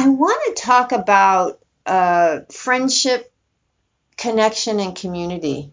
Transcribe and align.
I 0.00 0.06
want 0.06 0.40
to 0.46 0.62
talk 0.62 0.92
about 0.92 1.58
uh, 1.84 2.42
friendship, 2.52 3.32
connection, 4.16 4.78
and 4.78 4.94
community. 4.94 5.72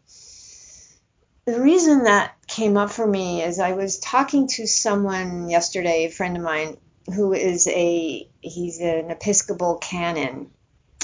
The 1.45 1.61
reason 1.61 2.05
that 2.05 2.33
came 2.47 2.75
up 2.75 2.89
for 2.89 3.05
me 3.05 3.43
is 3.43 3.59
I 3.59 3.73
was 3.73 3.99
talking 3.99 4.47
to 4.47 4.65
someone 4.65 5.47
yesterday, 5.47 6.05
a 6.05 6.09
friend 6.09 6.37
of 6.37 6.41
mine, 6.41 6.77
who 7.13 7.33
is 7.33 7.67
a 7.67 8.27
he's 8.41 8.79
an 8.79 9.11
Episcopal 9.11 9.75
canon, 9.75 10.49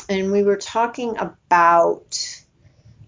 and 0.09 0.31
we 0.31 0.41
were 0.41 0.57
talking 0.57 1.15
about 1.19 2.43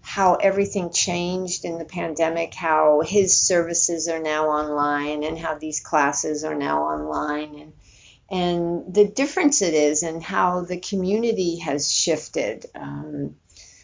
how 0.00 0.36
everything 0.36 0.92
changed 0.92 1.64
in 1.64 1.76
the 1.76 1.84
pandemic, 1.84 2.54
how 2.54 3.00
his 3.00 3.36
services 3.36 4.06
are 4.06 4.22
now 4.22 4.46
online, 4.46 5.24
and 5.24 5.36
how 5.36 5.58
these 5.58 5.80
classes 5.80 6.44
are 6.44 6.54
now 6.54 6.84
online, 6.84 7.56
and 7.56 7.72
and 8.34 8.92
the 8.92 9.06
difference 9.06 9.62
it 9.62 9.74
is, 9.74 10.02
and 10.02 10.20
how 10.20 10.62
the 10.62 10.80
community 10.80 11.58
has 11.58 11.92
shifted. 11.92 12.66
Um, 12.74 13.36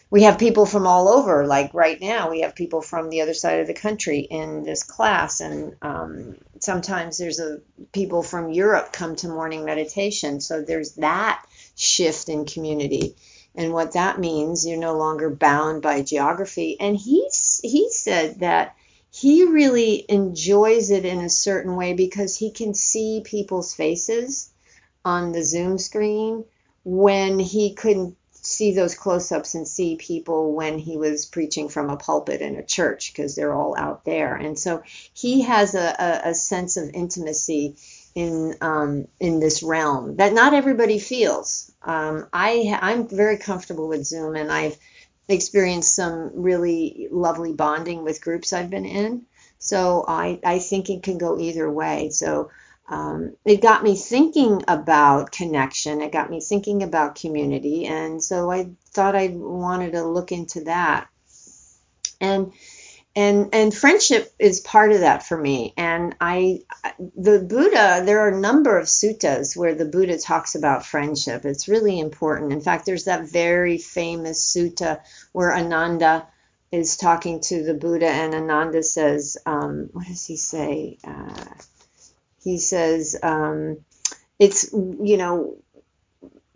we 0.09 0.23
have 0.23 0.37
people 0.37 0.65
from 0.65 0.85
all 0.85 1.07
over. 1.07 1.47
Like 1.47 1.73
right 1.73 2.01
now, 2.01 2.29
we 2.29 2.41
have 2.41 2.53
people 2.53 2.81
from 2.81 3.09
the 3.09 3.21
other 3.21 3.33
side 3.33 3.61
of 3.61 3.67
the 3.67 3.73
country 3.73 4.19
in 4.19 4.63
this 4.63 4.83
class, 4.83 5.39
and 5.39 5.77
um, 5.81 6.35
sometimes 6.59 7.17
there's 7.17 7.39
a 7.39 7.61
people 7.93 8.23
from 8.23 8.51
Europe 8.51 8.91
come 8.91 9.15
to 9.17 9.29
morning 9.29 9.63
meditation. 9.63 10.41
So 10.41 10.61
there's 10.61 10.95
that 10.95 11.41
shift 11.77 12.27
in 12.27 12.45
community, 12.45 13.15
and 13.55 13.71
what 13.71 13.93
that 13.93 14.19
means. 14.19 14.67
You're 14.67 14.79
no 14.79 14.97
longer 14.97 15.29
bound 15.29 15.81
by 15.81 16.01
geography. 16.01 16.75
And 16.77 16.97
he's 16.97 17.61
he 17.63 17.89
said 17.89 18.41
that 18.41 18.75
he 19.21 19.43
really 19.43 20.03
enjoys 20.09 20.89
it 20.89 21.05
in 21.05 21.19
a 21.21 21.29
certain 21.29 21.75
way 21.75 21.93
because 21.93 22.35
he 22.35 22.49
can 22.49 22.73
see 22.73 23.21
people's 23.23 23.71
faces 23.71 24.49
on 25.05 25.31
the 25.31 25.43
Zoom 25.43 25.77
screen 25.77 26.43
when 26.83 27.37
he 27.37 27.75
couldn't 27.75 28.17
see 28.31 28.73
those 28.73 28.95
close 28.95 29.31
ups 29.31 29.53
and 29.53 29.67
see 29.67 29.95
people 29.95 30.55
when 30.55 30.79
he 30.79 30.97
was 30.97 31.27
preaching 31.27 31.69
from 31.69 31.91
a 31.91 31.97
pulpit 31.97 32.41
in 32.41 32.55
a 32.55 32.65
church 32.65 33.13
because 33.13 33.35
they're 33.35 33.53
all 33.53 33.75
out 33.77 34.03
there. 34.05 34.33
And 34.33 34.57
so 34.57 34.81
he 35.13 35.41
has 35.41 35.75
a, 35.75 35.95
a, 35.99 36.29
a 36.31 36.33
sense 36.33 36.75
of 36.77 36.89
intimacy 36.91 37.75
in 38.15 38.55
um, 38.59 39.07
in 39.19 39.39
this 39.39 39.61
realm 39.61 40.15
that 40.15 40.33
not 40.33 40.55
everybody 40.55 40.97
feels. 40.97 41.71
Um, 41.83 42.27
I 42.33 42.75
I'm 42.81 43.07
very 43.07 43.37
comfortable 43.37 43.87
with 43.87 44.03
Zoom, 44.03 44.35
and 44.35 44.51
I've 44.51 44.77
experienced 45.27 45.95
some 45.95 46.31
really 46.35 47.07
lovely 47.11 47.53
bonding 47.53 48.03
with 48.03 48.21
groups 48.21 48.53
I've 48.53 48.69
been 48.69 48.85
in. 48.85 49.23
So 49.59 50.03
I 50.07 50.39
I 50.43 50.59
think 50.59 50.89
it 50.89 51.03
can 51.03 51.17
go 51.17 51.39
either 51.39 51.69
way. 51.69 52.09
So 52.09 52.49
um, 52.89 53.35
it 53.45 53.61
got 53.61 53.83
me 53.83 53.95
thinking 53.95 54.63
about 54.67 55.31
connection. 55.31 56.01
It 56.01 56.11
got 56.11 56.29
me 56.29 56.41
thinking 56.41 56.83
about 56.83 57.15
community, 57.15 57.85
and 57.85 58.21
so 58.21 58.51
I 58.51 58.71
thought 58.89 59.15
I 59.15 59.27
wanted 59.27 59.93
to 59.93 60.03
look 60.03 60.31
into 60.31 60.65
that. 60.65 61.07
And 62.19 62.51
and 63.15 63.49
and 63.53 63.73
friendship 63.73 64.33
is 64.39 64.61
part 64.61 64.91
of 64.91 65.01
that 65.01 65.23
for 65.23 65.37
me. 65.37 65.73
And 65.75 66.15
I, 66.21 66.61
the 66.97 67.39
Buddha, 67.39 68.03
there 68.05 68.21
are 68.21 68.29
a 68.29 68.39
number 68.39 68.77
of 68.77 68.87
suttas 68.87 69.55
where 69.55 69.75
the 69.75 69.85
Buddha 69.85 70.17
talks 70.17 70.55
about 70.55 70.85
friendship. 70.85 71.43
It's 71.45 71.67
really 71.67 71.99
important. 71.99 72.53
In 72.53 72.61
fact, 72.61 72.85
there's 72.85 73.05
that 73.05 73.29
very 73.29 73.77
famous 73.77 74.55
sutta 74.55 75.01
where 75.33 75.53
Ananda 75.53 76.25
is 76.71 76.95
talking 76.95 77.41
to 77.41 77.63
the 77.63 77.73
Buddha, 77.73 78.07
and 78.07 78.33
Ananda 78.33 78.81
says, 78.81 79.37
um, 79.45 79.89
what 79.91 80.07
does 80.07 80.25
he 80.25 80.37
say? 80.37 80.97
Uh, 81.03 81.33
he 82.43 82.57
says 82.57 83.17
um, 83.21 83.77
it's 84.39 84.71
you 84.73 85.17
know 85.17 85.57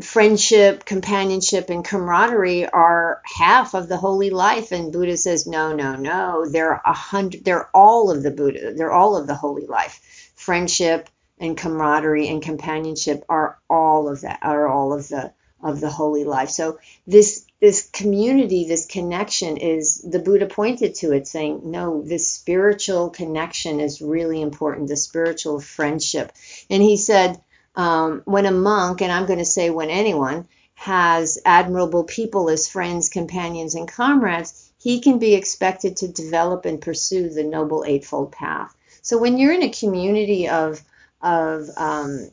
friendship, 0.02 0.84
companionship, 0.86 1.70
and 1.70 1.86
camaraderie 1.86 2.68
are 2.68 3.22
half 3.24 3.74
of 3.74 3.88
the 3.88 3.98
holy 3.98 4.30
life. 4.30 4.72
And 4.72 4.92
Buddha 4.92 5.18
says, 5.18 5.48
no, 5.48 5.74
no, 5.74 5.96
no. 5.96 6.46
They're 6.50 6.82
a 6.86 6.94
hundred. 6.94 7.46
They're 7.46 7.70
all 7.74 8.12
of 8.12 8.22
the 8.24 8.32
Buddha. 8.32 8.74
They're 8.74 8.92
all 8.92 9.16
of 9.16 9.28
the 9.28 9.36
holy 9.36 9.66
life. 9.66 10.34
Friendship 10.36 11.10
and 11.40 11.58
camaraderie 11.58 12.28
and 12.28 12.42
companionship 12.42 13.24
are 13.30 13.58
all 13.70 14.10
of 14.10 14.22
that. 14.22 14.40
Are 14.42 14.68
all 14.68 14.94
of 14.94 15.08
the 15.08 15.34
of 15.62 15.80
the 15.82 15.90
holy 15.90 16.26
life. 16.26 16.50
So 16.50 16.80
this 17.08 17.46
this 17.60 17.90
community, 17.90 18.68
this 18.68 18.86
connection 18.86 19.58
is 19.58 20.02
the 20.02 20.20
Buddha 20.20 20.46
pointed 20.46 20.96
to 20.96 21.14
it, 21.14 21.28
saying, 21.28 21.62
no, 21.64 22.04
this 22.04 22.30
spiritual 22.30 23.10
connection 23.10 23.80
is 23.80 24.02
really 24.02 24.42
important, 24.42 24.90
the 24.90 24.98
spiritual 24.98 25.60
friendship. 25.60 26.32
And 26.70 26.84
he 26.84 26.98
said, 26.98 27.42
um, 27.76 28.22
when 28.26 28.46
a 28.46 28.52
monk, 28.52 29.02
and 29.02 29.12
I'm 29.12 29.26
going 29.26 29.40
to 29.40 29.46
say 29.46 29.70
when 29.70 29.90
anyone, 29.90 30.48
has 30.76 31.40
admirable 31.46 32.04
people 32.04 32.50
as 32.50 32.68
friends, 32.68 33.10
companions, 33.10 33.76
and 33.76 33.88
comrades, 33.88 34.72
he 34.78 35.00
can 35.00 35.18
be 35.20 35.34
expected 35.34 35.98
to 35.98 36.08
develop 36.08 36.66
and 36.66 36.82
pursue 36.82 37.30
the 37.30 37.44
noble 37.44 37.84
eightfold 37.86 38.32
path. 38.32 38.76
So 39.02 39.18
when 39.18 39.38
you're 39.38 39.54
in 39.54 39.64
a 39.64 39.70
community 39.70 40.50
of 40.50 40.82
of 41.22 41.70
um, 41.78 42.30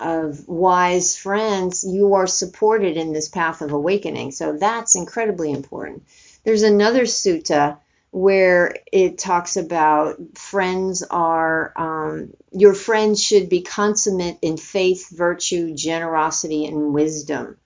of 0.00 0.48
wise 0.48 1.16
friends, 1.16 1.84
you 1.84 2.14
are 2.14 2.26
supported 2.26 2.96
in 2.96 3.12
this 3.12 3.28
path 3.28 3.62
of 3.62 3.72
awakening. 3.72 4.30
So 4.32 4.56
that's 4.56 4.96
incredibly 4.96 5.50
important. 5.50 6.04
There's 6.44 6.62
another 6.62 7.02
sutta 7.02 7.78
where 8.14 8.76
it 8.92 9.18
talks 9.18 9.56
about 9.56 10.38
friends 10.38 11.02
are, 11.02 11.72
um, 11.76 12.32
your 12.52 12.72
friends 12.72 13.20
should 13.20 13.48
be 13.48 13.62
consummate 13.62 14.38
in 14.40 14.56
faith, 14.56 15.08
virtue, 15.10 15.74
generosity, 15.74 16.64
and 16.64 16.94
wisdom. 16.94 17.56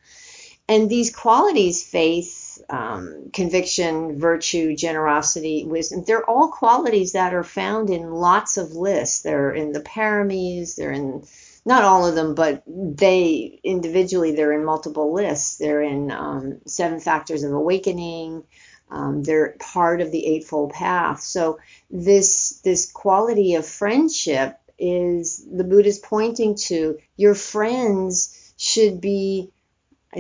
And 0.66 0.88
these 0.88 1.14
qualities, 1.14 1.84
faith, 1.84 2.62
um, 2.70 3.28
conviction, 3.30 4.18
virtue, 4.18 4.74
generosity, 4.74 5.66
wisdom, 5.66 6.04
they're 6.06 6.24
all 6.24 6.48
qualities 6.48 7.12
that 7.12 7.34
are 7.34 7.44
found 7.44 7.90
in 7.90 8.10
lots 8.10 8.56
of 8.56 8.72
lists. 8.72 9.20
They're 9.20 9.52
in 9.52 9.72
the 9.72 9.80
paramis, 9.82 10.76
they're 10.76 10.92
in 10.92 11.26
not 11.66 11.84
all 11.84 12.06
of 12.06 12.14
them, 12.14 12.34
but 12.34 12.62
they 12.66 13.60
individually 13.62 14.34
they're 14.34 14.54
in 14.54 14.64
multiple 14.64 15.12
lists. 15.12 15.58
They're 15.58 15.82
in 15.82 16.10
um, 16.10 16.60
seven 16.66 17.00
factors 17.00 17.42
of 17.42 17.52
awakening. 17.52 18.44
Um, 18.90 19.22
they're 19.22 19.56
part 19.60 20.00
of 20.00 20.10
the 20.10 20.26
eightfold 20.26 20.72
path. 20.72 21.20
So 21.20 21.58
this 21.90 22.60
this 22.64 22.90
quality 22.90 23.54
of 23.54 23.66
friendship 23.66 24.58
is 24.78 25.44
the 25.50 25.64
Buddha's 25.64 25.98
pointing 25.98 26.54
to. 26.54 26.98
Your 27.16 27.34
friends 27.34 28.52
should 28.56 29.00
be 29.00 29.50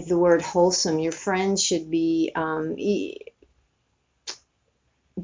the 0.06 0.18
word 0.18 0.42
wholesome. 0.42 0.98
Your 0.98 1.12
friends 1.12 1.62
should 1.62 1.90
be 1.90 2.32
um, 2.34 2.76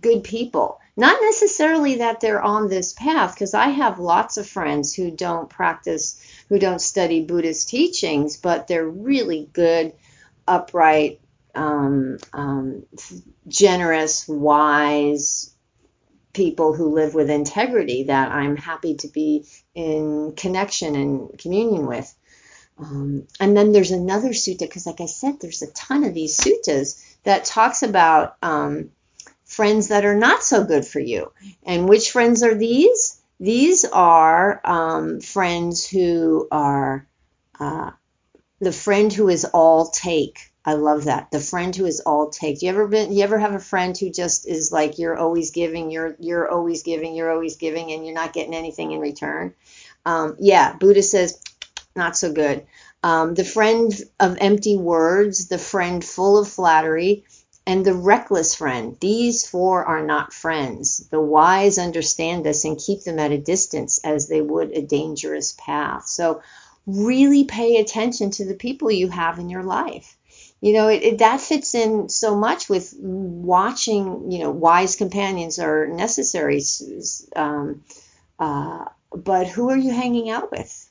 good 0.00 0.24
people. 0.24 0.80
Not 0.96 1.20
necessarily 1.20 1.96
that 1.96 2.20
they're 2.20 2.40
on 2.40 2.68
this 2.68 2.92
path, 2.92 3.34
because 3.34 3.52
I 3.52 3.68
have 3.68 3.98
lots 3.98 4.36
of 4.36 4.46
friends 4.46 4.94
who 4.94 5.10
don't 5.10 5.50
practice, 5.50 6.22
who 6.48 6.58
don't 6.58 6.80
study 6.80 7.24
Buddhist 7.24 7.68
teachings, 7.68 8.36
but 8.36 8.68
they're 8.68 8.88
really 8.88 9.48
good, 9.52 9.92
upright, 10.46 11.20
um, 11.54 12.18
um, 12.32 12.84
generous, 13.46 14.26
wise 14.28 15.54
people 16.32 16.74
who 16.74 16.94
live 16.94 17.14
with 17.14 17.30
integrity 17.30 18.04
that 18.04 18.32
I'm 18.32 18.56
happy 18.56 18.96
to 18.96 19.08
be 19.08 19.46
in 19.74 20.34
connection 20.36 20.94
and 20.96 21.38
communion 21.38 21.86
with. 21.86 22.12
Um, 22.76 23.28
and 23.38 23.56
then 23.56 23.70
there's 23.70 23.92
another 23.92 24.30
sutta, 24.30 24.60
because 24.60 24.86
like 24.86 25.00
I 25.00 25.06
said, 25.06 25.40
there's 25.40 25.62
a 25.62 25.70
ton 25.72 26.02
of 26.04 26.12
these 26.12 26.36
suttas 26.36 27.00
that 27.22 27.44
talks 27.44 27.84
about 27.84 28.36
um, 28.42 28.90
friends 29.44 29.88
that 29.88 30.04
are 30.04 30.16
not 30.16 30.42
so 30.42 30.64
good 30.64 30.84
for 30.84 30.98
you. 30.98 31.32
And 31.62 31.88
which 31.88 32.10
friends 32.10 32.42
are 32.42 32.54
these? 32.54 33.20
These 33.38 33.84
are 33.84 34.60
um, 34.64 35.20
friends 35.20 35.88
who 35.88 36.48
are 36.50 37.06
uh, 37.60 37.90
the 38.60 38.72
friend 38.72 39.12
who 39.12 39.28
is 39.28 39.44
all 39.44 39.90
take. 39.90 40.52
I 40.66 40.74
love 40.74 41.04
that. 41.04 41.30
The 41.30 41.40
friend 41.40 41.76
who 41.76 41.84
is 41.84 42.00
all 42.00 42.30
take. 42.30 42.60
Do 42.60 42.66
you 42.66 42.72
ever 42.72 42.88
been 42.88 43.12
you 43.12 43.22
ever 43.22 43.38
have 43.38 43.54
a 43.54 43.60
friend 43.60 43.96
who 43.96 44.10
just 44.10 44.48
is 44.48 44.72
like 44.72 44.98
you're 44.98 45.16
always 45.16 45.50
giving, 45.50 45.90
you're 45.90 46.16
you're 46.18 46.48
always 46.48 46.82
giving, 46.82 47.14
you're 47.14 47.30
always 47.30 47.56
giving 47.56 47.92
and 47.92 48.04
you're 48.04 48.14
not 48.14 48.32
getting 48.32 48.54
anything 48.54 48.92
in 48.92 49.00
return? 49.00 49.54
Um, 50.06 50.36
yeah, 50.38 50.74
Buddha 50.76 51.02
says 51.02 51.40
not 51.94 52.16
so 52.16 52.32
good. 52.32 52.66
Um, 53.02 53.34
the 53.34 53.44
friend 53.44 53.92
of 54.18 54.38
empty 54.40 54.76
words, 54.78 55.48
the 55.48 55.58
friend 55.58 56.02
full 56.02 56.38
of 56.38 56.48
flattery, 56.48 57.24
and 57.66 57.84
the 57.84 57.94
reckless 57.94 58.54
friend. 58.54 58.96
These 59.00 59.46
four 59.46 59.84
are 59.84 60.04
not 60.04 60.32
friends. 60.32 61.06
The 61.10 61.20
wise 61.20 61.78
understand 61.78 62.44
this 62.44 62.64
and 62.64 62.78
keep 62.78 63.02
them 63.02 63.18
at 63.18 63.32
a 63.32 63.38
distance 63.38 64.00
as 64.04 64.28
they 64.28 64.40
would 64.40 64.72
a 64.72 64.82
dangerous 64.82 65.54
path. 65.58 66.06
So, 66.06 66.42
really 66.86 67.44
pay 67.44 67.76
attention 67.76 68.30
to 68.30 68.44
the 68.44 68.54
people 68.54 68.90
you 68.90 69.08
have 69.08 69.38
in 69.38 69.48
your 69.48 69.62
life. 69.62 70.16
You 70.64 70.72
know, 70.72 70.88
it, 70.88 71.02
it, 71.02 71.18
that 71.18 71.42
fits 71.42 71.74
in 71.74 72.08
so 72.08 72.34
much 72.34 72.70
with 72.70 72.94
watching, 72.98 74.30
you 74.32 74.38
know, 74.38 74.50
wise 74.50 74.96
companions 74.96 75.58
are 75.58 75.86
necessary. 75.86 76.62
Um, 77.36 77.84
uh, 78.38 78.86
but 79.14 79.46
who 79.46 79.68
are 79.68 79.76
you 79.76 79.92
hanging 79.92 80.30
out 80.30 80.50
with? 80.50 80.90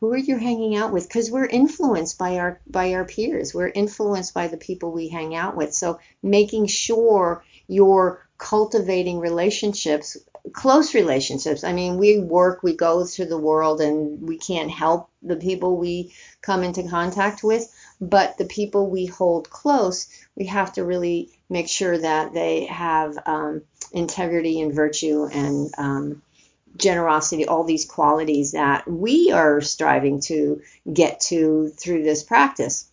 Who 0.00 0.12
are 0.12 0.18
you 0.18 0.36
hanging 0.36 0.76
out 0.76 0.92
with? 0.92 1.08
Because 1.08 1.30
we're 1.30 1.46
influenced 1.46 2.18
by 2.18 2.36
our 2.36 2.60
by 2.66 2.92
our 2.92 3.06
peers. 3.06 3.54
We're 3.54 3.72
influenced 3.74 4.34
by 4.34 4.48
the 4.48 4.58
people 4.58 4.92
we 4.92 5.08
hang 5.08 5.34
out 5.34 5.56
with. 5.56 5.72
So 5.72 5.98
making 6.22 6.66
sure 6.66 7.42
you're 7.68 8.28
cultivating 8.36 9.18
relationships, 9.18 10.18
close 10.52 10.94
relationships. 10.94 11.64
I 11.64 11.72
mean, 11.72 11.96
we 11.96 12.20
work, 12.20 12.62
we 12.62 12.76
go 12.76 13.06
through 13.06 13.26
the 13.26 13.38
world, 13.38 13.80
and 13.80 14.28
we 14.28 14.36
can't 14.36 14.70
help 14.70 15.08
the 15.22 15.36
people 15.36 15.78
we 15.78 16.12
come 16.42 16.62
into 16.62 16.88
contact 16.88 17.42
with. 17.42 17.72
But 18.00 18.36
the 18.36 18.44
people 18.44 18.90
we 18.90 19.06
hold 19.06 19.48
close, 19.48 20.08
we 20.34 20.46
have 20.46 20.72
to 20.74 20.84
really 20.84 21.30
make 21.48 21.68
sure 21.68 21.96
that 21.96 22.34
they 22.34 22.66
have 22.66 23.18
um, 23.24 23.62
integrity 23.92 24.60
and 24.60 24.74
virtue 24.74 25.28
and 25.32 25.70
um, 25.78 26.22
generosity, 26.76 27.46
all 27.46 27.64
these 27.64 27.86
qualities 27.86 28.52
that 28.52 28.86
we 28.86 29.32
are 29.32 29.60
striving 29.60 30.20
to 30.20 30.60
get 30.92 31.20
to 31.20 31.68
through 31.70 32.02
this 32.02 32.22
practice. 32.22 32.90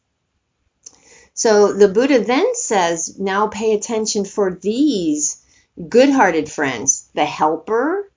So 1.34 1.74
the 1.74 1.88
Buddha 1.88 2.24
then 2.24 2.56
says, 2.56 3.20
now 3.20 3.48
pay 3.48 3.74
attention 3.74 4.24
for 4.24 4.54
these 4.54 5.44
good 5.90 6.10
hearted 6.10 6.50
friends 6.50 7.10
the 7.16 7.26
helper, 7.26 8.10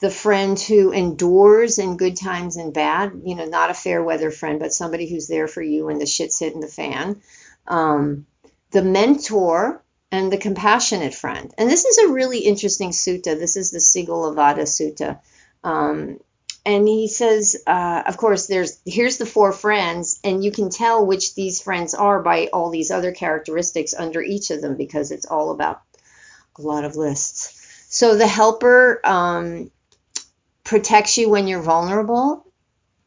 the 0.00 0.10
friend 0.10 0.58
who 0.58 0.92
endures 0.92 1.78
in 1.78 1.98
good 1.98 2.16
times 2.16 2.56
and 2.56 2.72
bad, 2.72 3.20
you 3.24 3.34
know, 3.34 3.44
not 3.44 3.70
a 3.70 3.74
fair 3.74 4.02
weather 4.02 4.30
friend, 4.30 4.58
but 4.58 4.72
somebody 4.72 5.08
who's 5.08 5.28
there 5.28 5.46
for 5.46 5.62
you 5.62 5.86
when 5.86 5.98
the 5.98 6.06
shit's 6.06 6.38
hitting 6.38 6.60
the 6.60 6.66
fan. 6.66 7.20
Um, 7.66 8.26
the 8.70 8.82
mentor 8.82 9.82
and 10.10 10.32
the 10.32 10.38
compassionate 10.38 11.14
friend. 11.14 11.52
And 11.58 11.70
this 11.70 11.84
is 11.84 11.98
a 11.98 12.12
really 12.12 12.38
interesting 12.38 12.90
sutta. 12.90 13.38
This 13.38 13.56
is 13.56 13.70
the 13.70 13.78
Sigalovada 13.78 14.62
Sutta. 14.62 15.20
Um, 15.62 16.18
and 16.64 16.88
he 16.88 17.08
says, 17.08 17.62
uh, 17.66 18.02
of 18.06 18.16
course, 18.16 18.46
there's 18.46 18.80
here's 18.84 19.18
the 19.18 19.26
four 19.26 19.52
friends, 19.52 20.20
and 20.24 20.44
you 20.44 20.50
can 20.50 20.68
tell 20.68 21.06
which 21.06 21.34
these 21.34 21.62
friends 21.62 21.94
are 21.94 22.22
by 22.22 22.48
all 22.52 22.70
these 22.70 22.90
other 22.90 23.12
characteristics 23.12 23.94
under 23.94 24.20
each 24.22 24.50
of 24.50 24.60
them 24.60 24.76
because 24.76 25.10
it's 25.10 25.26
all 25.26 25.50
about 25.52 25.80
a 26.58 26.62
lot 26.62 26.84
of 26.84 26.96
lists. 26.96 27.56
So 27.88 28.16
the 28.16 28.26
helper 28.26 29.00
um, 29.04 29.70
protects 30.70 31.18
you 31.18 31.28
when 31.28 31.48
you're 31.48 31.60
vulnerable, 31.60 32.46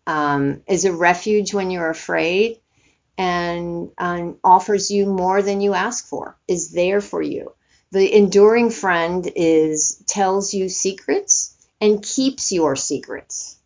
um, 0.06 0.62
is 0.68 0.84
a 0.84 0.92
refuge 0.92 1.54
when 1.54 1.72
you're 1.72 1.90
afraid, 1.90 2.60
and 3.18 3.90
um, 3.98 4.38
offers 4.44 4.92
you 4.92 5.06
more 5.06 5.42
than 5.42 5.62
you 5.62 5.74
ask 5.74 6.06
for, 6.10 6.38
is 6.46 6.74
there 6.74 7.00
for 7.00 7.22
you. 7.22 7.54
The 7.92 8.14
enduring 8.14 8.70
friend 8.70 9.32
is 9.34 10.04
tells 10.08 10.54
you 10.54 10.68
secrets 10.68 11.56
and 11.80 12.04
keeps 12.04 12.52
your 12.52 12.76
secrets. 12.76 13.58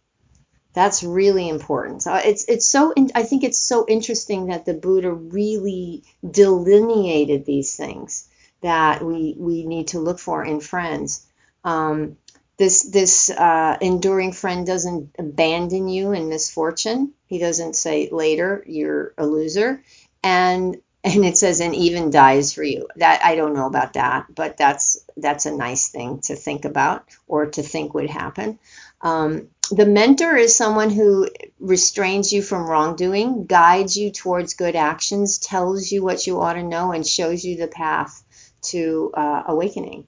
That's 0.73 1.01
really 1.01 1.49
important. 1.49 2.03
So 2.03 2.13
it's 2.13 2.45
it's 2.47 2.69
so 2.69 2.93
I 3.15 3.23
think 3.23 3.43
it's 3.43 3.59
so 3.59 3.83
interesting 3.87 4.47
that 4.47 4.65
the 4.65 4.75
Buddha 4.75 5.11
really 5.11 6.03
delineated 6.29 7.47
these 7.47 7.75
things 7.75 8.29
that 8.61 9.03
we 9.03 9.33
we 9.39 9.65
need 9.65 9.87
to 9.87 9.99
look 9.99 10.19
for 10.19 10.45
in 10.45 10.59
friends. 10.59 11.25
Um, 11.63 12.17
this 12.57 12.83
this 12.83 13.29
uh, 13.29 13.77
enduring 13.81 14.33
friend 14.33 14.65
doesn't 14.65 15.15
abandon 15.19 15.87
you 15.87 16.11
in 16.11 16.29
misfortune. 16.29 17.13
He 17.27 17.39
doesn't 17.39 17.75
say 17.75 18.09
later 18.11 18.63
you're 18.67 19.13
a 19.17 19.25
loser, 19.25 19.83
and 20.23 20.77
and 21.03 21.23
it 21.23 21.37
says 21.37 21.59
and 21.59 21.75
even 21.75 22.09
dies 22.09 22.53
for 22.53 22.63
you. 22.63 22.87
That 22.95 23.23
I 23.23 23.35
don't 23.35 23.53
know 23.53 23.67
about 23.67 23.93
that, 23.93 24.25
but 24.33 24.57
that's 24.57 25.05
that's 25.15 25.45
a 25.45 25.55
nice 25.55 25.89
thing 25.89 26.19
to 26.21 26.35
think 26.35 26.65
about 26.65 27.05
or 27.27 27.47
to 27.47 27.61
think 27.63 27.93
would 27.93 28.09
happen. 28.09 28.59
Um, 29.01 29.49
the 29.69 29.85
mentor 29.85 30.35
is 30.35 30.55
someone 30.55 30.89
who 30.89 31.29
restrains 31.59 32.31
you 32.31 32.41
from 32.41 32.67
wrongdoing, 32.67 33.45
guides 33.45 33.95
you 33.95 34.11
towards 34.11 34.53
good 34.53 34.75
actions, 34.75 35.37
tells 35.37 35.91
you 35.91 36.03
what 36.03 36.25
you 36.25 36.41
ought 36.41 36.53
to 36.53 36.63
know, 36.63 36.91
and 36.91 37.05
shows 37.05 37.43
you 37.43 37.57
the 37.57 37.67
path 37.67 38.23
to 38.63 39.11
uh, 39.13 39.43
awakening. 39.47 40.07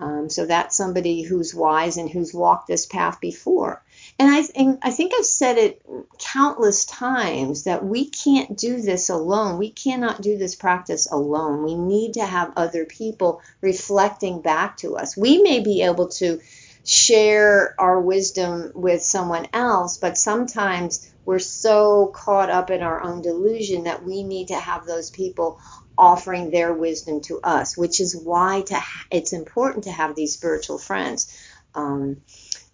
Um, 0.00 0.30
so 0.30 0.46
that's 0.46 0.76
somebody 0.76 1.22
who's 1.22 1.54
wise 1.54 1.96
and 1.96 2.08
who's 2.08 2.32
walked 2.32 2.68
this 2.68 2.86
path 2.86 3.20
before. 3.20 3.82
And 4.18 4.30
I, 4.30 4.42
and 4.54 4.78
I 4.82 4.90
think 4.90 5.12
I've 5.16 5.24
said 5.24 5.58
it 5.58 5.82
countless 6.18 6.84
times 6.84 7.64
that 7.64 7.84
we 7.84 8.08
can't 8.08 8.56
do 8.56 8.80
this 8.80 9.08
alone. 9.08 9.58
We 9.58 9.70
cannot 9.70 10.22
do 10.22 10.38
this 10.38 10.54
practice 10.54 11.10
alone. 11.10 11.64
We 11.64 11.74
need 11.74 12.14
to 12.14 12.24
have 12.24 12.52
other 12.56 12.84
people 12.84 13.42
reflecting 13.60 14.40
back 14.40 14.76
to 14.78 14.96
us. 14.96 15.16
We 15.16 15.42
may 15.42 15.60
be 15.60 15.82
able 15.82 16.08
to 16.08 16.40
share 16.84 17.74
our 17.78 18.00
wisdom 18.00 18.72
with 18.74 19.02
someone 19.02 19.46
else, 19.52 19.98
but 19.98 20.16
sometimes 20.16 21.12
we're 21.24 21.38
so 21.38 22.10
caught 22.14 22.48
up 22.48 22.70
in 22.70 22.82
our 22.82 23.02
own 23.02 23.20
delusion 23.20 23.84
that 23.84 24.02
we 24.02 24.22
need 24.22 24.48
to 24.48 24.58
have 24.58 24.86
those 24.86 25.10
people 25.10 25.58
offering 25.98 26.50
their 26.50 26.72
wisdom 26.72 27.20
to 27.22 27.40
us, 27.42 27.76
which 27.76 28.00
is 28.00 28.16
why 28.16 28.64
ha- 28.70 29.06
it's 29.10 29.32
important 29.32 29.84
to 29.84 29.90
have 29.90 30.14
these 30.14 30.32
spiritual 30.32 30.78
friends. 30.78 31.36
Um, 31.74 32.22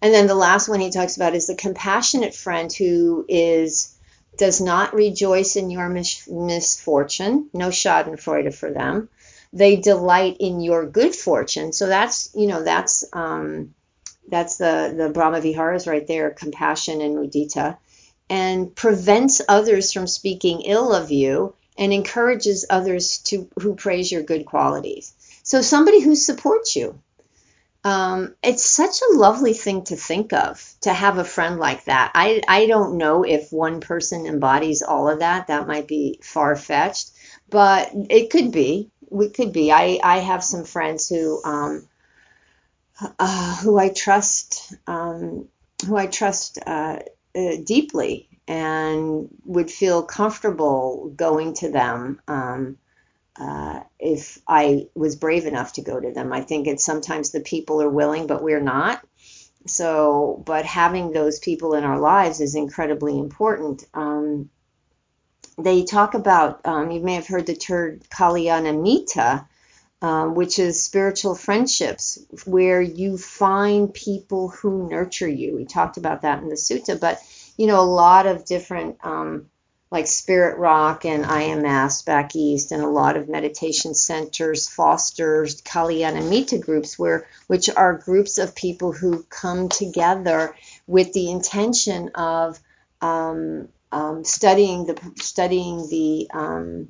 and 0.01 0.13
then 0.13 0.27
the 0.27 0.35
last 0.35 0.69
one 0.69 0.79
he 0.79 0.91
talks 0.91 1.15
about 1.15 1.35
is 1.35 1.47
the 1.47 1.55
compassionate 1.55 2.35
friend 2.35 2.71
who 2.71 3.25
is 3.27 3.91
does 4.37 4.61
not 4.61 4.93
rejoice 4.93 5.55
in 5.55 5.69
your 5.69 5.89
mis- 5.89 6.27
misfortune, 6.27 7.49
no 7.53 7.69
Schadenfreude 7.69 8.53
for 8.53 8.69
them. 8.71 9.09
They 9.53 9.77
delight 9.77 10.37
in 10.41 10.59
your 10.59 10.85
good 10.85 11.15
fortune. 11.15 11.71
So 11.73 11.87
that's 11.87 12.29
you 12.35 12.47
know 12.47 12.63
that's 12.63 13.03
um, 13.13 13.73
that's 14.27 14.57
the 14.57 14.93
the 14.95 15.09
Brahma 15.09 15.41
Viharas 15.41 15.87
right 15.87 16.05
there, 16.05 16.29
compassion 16.29 17.01
and 17.01 17.17
mudita, 17.17 17.77
and 18.29 18.75
prevents 18.75 19.41
others 19.47 19.93
from 19.93 20.07
speaking 20.07 20.61
ill 20.61 20.93
of 20.93 21.11
you 21.11 21.55
and 21.77 21.93
encourages 21.93 22.65
others 22.69 23.19
to 23.19 23.49
who 23.59 23.75
praise 23.75 24.11
your 24.11 24.23
good 24.23 24.45
qualities. 24.45 25.13
So 25.43 25.61
somebody 25.61 26.01
who 26.01 26.15
supports 26.15 26.75
you. 26.75 26.99
Um, 27.83 28.35
it's 28.41 28.65
such 28.65 29.01
a 29.01 29.15
lovely 29.15 29.53
thing 29.53 29.83
to 29.85 29.95
think 29.95 30.33
of 30.33 30.73
to 30.81 30.91
have 30.91 31.19
a 31.19 31.23
friend 31.23 31.59
like 31.59 31.85
that. 31.85 32.11
I, 32.15 32.41
I 32.47 32.65
don't 32.65 32.97
know 32.97 33.23
if 33.23 33.51
one 33.51 33.79
person 33.79 34.25
embodies 34.25 34.81
all 34.81 35.07
of 35.07 35.19
that. 35.19 35.47
That 35.47 35.67
might 35.67 35.87
be 35.87 36.19
far 36.23 36.55
fetched, 36.55 37.11
but 37.47 37.91
it 37.93 38.31
could 38.31 38.51
be. 38.51 38.89
We 39.11 39.29
could 39.29 39.53
be. 39.53 39.71
I, 39.71 39.99
I 40.03 40.17
have 40.17 40.43
some 40.43 40.63
friends 40.63 41.09
who 41.09 41.43
um, 41.45 41.87
uh, 43.19 43.55
who 43.57 43.77
I 43.77 43.89
trust 43.89 44.73
um, 44.87 45.47
who 45.85 45.95
I 45.95 46.07
trust 46.07 46.59
uh, 46.65 46.99
uh, 47.35 47.51
deeply 47.63 48.29
and 48.47 49.27
would 49.43 49.71
feel 49.71 50.03
comfortable 50.03 51.11
going 51.15 51.53
to 51.55 51.71
them 51.71 52.21
um, 52.27 52.77
uh, 53.39 53.81
if 53.99 54.39
I 54.47 54.87
was 54.95 55.15
brave 55.15 55.45
enough 55.45 55.73
to 55.73 55.81
go 55.81 55.99
to 55.99 56.11
them. 56.11 56.31
I 56.31 56.41
think 56.41 56.67
it's 56.67 56.85
sometimes 56.85 57.31
the 57.31 57.41
people 57.41 57.81
are 57.81 57.89
willing, 57.89 58.27
but 58.27 58.43
we're 58.43 58.61
not. 58.61 59.01
So, 59.67 60.43
but 60.45 60.65
having 60.65 61.11
those 61.11 61.39
people 61.39 61.73
in 61.73 61.83
our 61.83 61.99
lives 61.99 62.39
is 62.39 62.55
incredibly 62.55 63.17
important. 63.17 63.83
Um, 63.93 64.49
they 65.57 65.85
talk 65.85 66.13
about, 66.13 66.61
um, 66.65 66.91
you 66.91 67.01
may 67.01 67.15
have 67.15 67.27
heard 67.27 67.47
the 67.47 67.55
term 67.55 67.99
Kalyanamitta, 68.09 69.47
um, 70.01 70.35
which 70.35 70.59
is 70.59 70.83
spiritual 70.83 71.33
friendships, 71.33 72.19
where 72.45 72.81
you 72.81 73.17
find 73.17 73.93
people 73.93 74.49
who 74.49 74.87
nurture 74.87 75.27
you. 75.27 75.55
We 75.55 75.65
talked 75.65 75.97
about 75.97 76.21
that 76.21 76.43
in 76.43 76.49
the 76.49 76.55
sutta, 76.55 76.99
but 76.99 77.19
you 77.57 77.67
know, 77.67 77.79
a 77.81 77.85
lot 77.85 78.27
of 78.27 78.45
different, 78.45 78.97
um, 79.03 79.47
like 79.91 80.07
Spirit 80.07 80.57
Rock 80.57 81.05
and 81.05 81.23
IMS 81.23 82.05
back 82.05 82.35
east, 82.35 82.71
and 82.71 82.83
a 82.83 82.89
lot 82.89 83.17
of 83.17 83.29
meditation 83.29 83.93
centers 83.93 84.67
fosters 84.67 85.61
Kalyanamitta 85.61 86.59
groups, 86.61 86.99
where 86.99 87.27
which 87.47 87.69
are 87.69 87.97
groups 87.97 88.37
of 88.37 88.55
people 88.55 88.91
who 88.91 89.23
come 89.23 89.69
together 89.69 90.55
with 90.87 91.13
the 91.13 91.31
intention 91.31 92.09
of 92.15 92.59
um, 93.01 93.69
um, 93.91 94.23
studying 94.23 94.85
the 94.85 94.99
studying 95.17 95.87
the 95.89 96.27
um, 96.33 96.89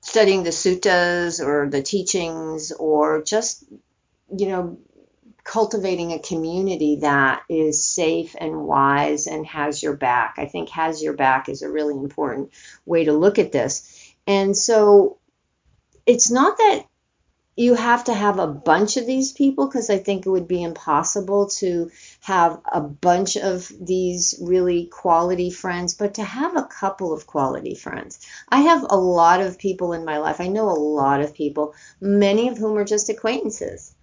studying 0.00 0.42
the 0.42 0.50
suttas 0.50 1.44
or 1.44 1.68
the 1.68 1.82
teachings 1.82 2.72
or 2.72 3.22
just 3.22 3.64
you 4.36 4.48
know 4.48 4.78
cultivating 5.48 6.12
a 6.12 6.18
community 6.18 6.96
that 6.96 7.42
is 7.48 7.82
safe 7.82 8.36
and 8.38 8.66
wise 8.66 9.26
and 9.26 9.46
has 9.46 9.82
your 9.82 9.96
back. 9.96 10.34
I 10.36 10.44
think 10.44 10.68
has 10.68 11.02
your 11.02 11.14
back 11.14 11.48
is 11.48 11.62
a 11.62 11.70
really 11.70 11.94
important 11.94 12.50
way 12.84 13.06
to 13.06 13.14
look 13.14 13.38
at 13.38 13.50
this. 13.50 14.14
And 14.26 14.54
so 14.54 15.16
it's 16.04 16.30
not 16.30 16.58
that 16.58 16.84
you 17.56 17.74
have 17.74 18.04
to 18.04 18.14
have 18.14 18.38
a 18.38 18.46
bunch 18.46 18.98
of 18.98 19.06
these 19.06 19.32
people 19.32 19.66
because 19.66 19.88
I 19.88 19.96
think 19.96 20.26
it 20.26 20.30
would 20.30 20.48
be 20.48 20.62
impossible 20.62 21.48
to 21.60 21.90
have 22.20 22.60
a 22.70 22.82
bunch 22.82 23.38
of 23.38 23.72
these 23.80 24.34
really 24.42 24.84
quality 24.84 25.50
friends, 25.50 25.94
but 25.94 26.14
to 26.14 26.24
have 26.24 26.56
a 26.56 26.68
couple 26.70 27.14
of 27.14 27.26
quality 27.26 27.74
friends. 27.74 28.20
I 28.50 28.60
have 28.60 28.82
a 28.82 28.96
lot 28.96 29.40
of 29.40 29.58
people 29.58 29.94
in 29.94 30.04
my 30.04 30.18
life. 30.18 30.42
I 30.42 30.48
know 30.48 30.68
a 30.68 30.84
lot 31.00 31.22
of 31.22 31.34
people, 31.34 31.74
many 32.02 32.48
of 32.48 32.58
whom 32.58 32.76
are 32.76 32.84
just 32.84 33.08
acquaintances 33.08 33.94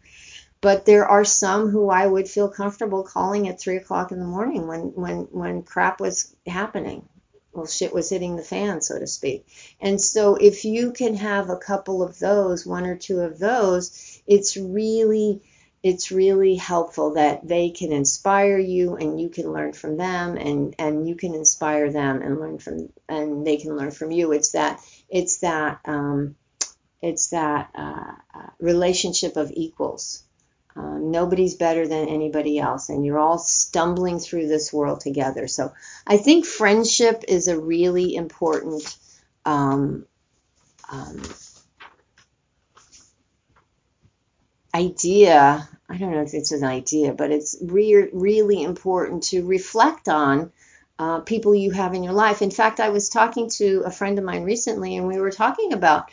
but 0.66 0.84
there 0.84 1.08
are 1.08 1.24
some 1.24 1.70
who 1.70 1.92
I 1.92 2.08
would 2.08 2.28
feel 2.28 2.50
comfortable 2.50 3.04
calling 3.04 3.48
at 3.48 3.60
three 3.60 3.78
o'clock 3.78 4.12
in 4.12 4.18
the 4.20 4.26
morning 4.26 4.66
when 4.66 4.94
when 4.96 5.18
when 5.30 5.62
crap 5.62 6.00
was 6.00 6.36
happening. 6.48 7.08
Well, 7.54 7.68
shit 7.68 7.94
was 7.94 8.10
hitting 8.10 8.36
the 8.36 8.42
fan, 8.42 8.82
so 8.82 8.98
to 8.98 9.06
speak. 9.06 9.46
And 9.80 10.02
so, 10.02 10.34
if 10.34 10.66
you 10.66 10.92
can 10.92 11.14
have 11.18 11.52
a 11.52 11.58
couple 11.58 12.02
of 12.02 12.18
those, 12.18 12.66
one 12.66 12.88
or 12.88 12.96
two 12.96 13.20
of 13.20 13.38
those, 13.38 14.20
it's 14.26 14.58
really 14.58 15.44
it's 15.84 16.12
really 16.12 16.56
helpful 16.56 17.14
that 17.14 17.48
they 17.48 17.70
can 17.70 17.92
inspire 17.92 18.58
you 18.58 18.96
and 18.96 19.22
you 19.22 19.30
can 19.30 19.54
learn 19.54 19.72
from 19.72 19.98
them 19.98 20.36
and 20.36 20.76
and 20.80 21.08
you 21.08 21.14
can 21.14 21.36
inspire 21.36 21.92
them 21.92 22.24
and 22.24 22.40
learn 22.40 22.58
from 22.58 22.90
and 23.08 23.46
they 23.46 23.58
can 23.58 23.78
learn 23.78 23.92
from 23.92 24.10
you 24.10 24.32
it's 24.32 24.54
that 24.54 24.82
it's 25.10 25.38
that 25.42 25.80
um, 25.86 26.36
it's 27.04 27.28
that 27.28 27.70
uh, 27.76 28.14
uh, 28.34 28.50
relationship 28.60 29.38
of 29.38 29.52
equals 29.54 30.25
um, 30.76 31.12
nobody's 31.12 31.56
better 31.56 31.88
than 31.88 32.08
anybody 32.08 32.60
else 32.60 32.90
and 32.90 33.06
you're 33.06 33.20
all 33.20 33.38
stumbling 33.38 34.20
through 34.20 34.48
this 34.48 34.74
world 34.74 35.00
together 35.00 35.48
so 35.48 35.74
i 36.06 36.18
think 36.18 36.46
friendship 36.46 37.24
is 37.28 37.48
a 37.48 37.60
really 37.60 38.16
important 38.16 38.98
um, 39.46 40.06
um 40.92 41.22
idea 44.74 45.68
I 45.88 45.98
don't 45.98 46.12
know 46.12 46.22
if 46.22 46.34
it's 46.34 46.52
an 46.52 46.64
idea, 46.64 47.14
but 47.14 47.32
it's 47.32 47.58
re- 47.62 48.10
really 48.12 48.64
important 48.64 49.24
to 49.24 49.46
reflect 49.46 50.10
on 50.10 50.52
uh, 50.98 51.20
people 51.20 51.54
you 51.54 51.72
have 51.72 51.94
in 51.94 52.04
your 52.04 52.14
life. 52.14 52.42
In 52.42 52.52
fact, 52.52 52.80
I 52.80 52.90
was 52.90 53.10
talking 53.10 53.50
to 53.52 53.84
a 53.86 53.92
friend 53.92 54.18
of 54.18 54.26
mine 54.26 54.44
recently, 54.44 54.98
and 54.98 55.08
we 55.08 55.20
were 55.20 55.32
talking 55.32 55.74
about. 55.74 56.10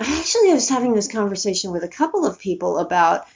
Actually, 0.00 0.50
I 0.50 0.54
was 0.54 0.68
having 0.68 0.94
this 0.94 1.06
conversation 1.06 1.70
with 1.70 1.84
a 1.84 1.88
couple 1.88 2.26
of 2.26 2.38
people 2.38 2.78
about 2.78 3.26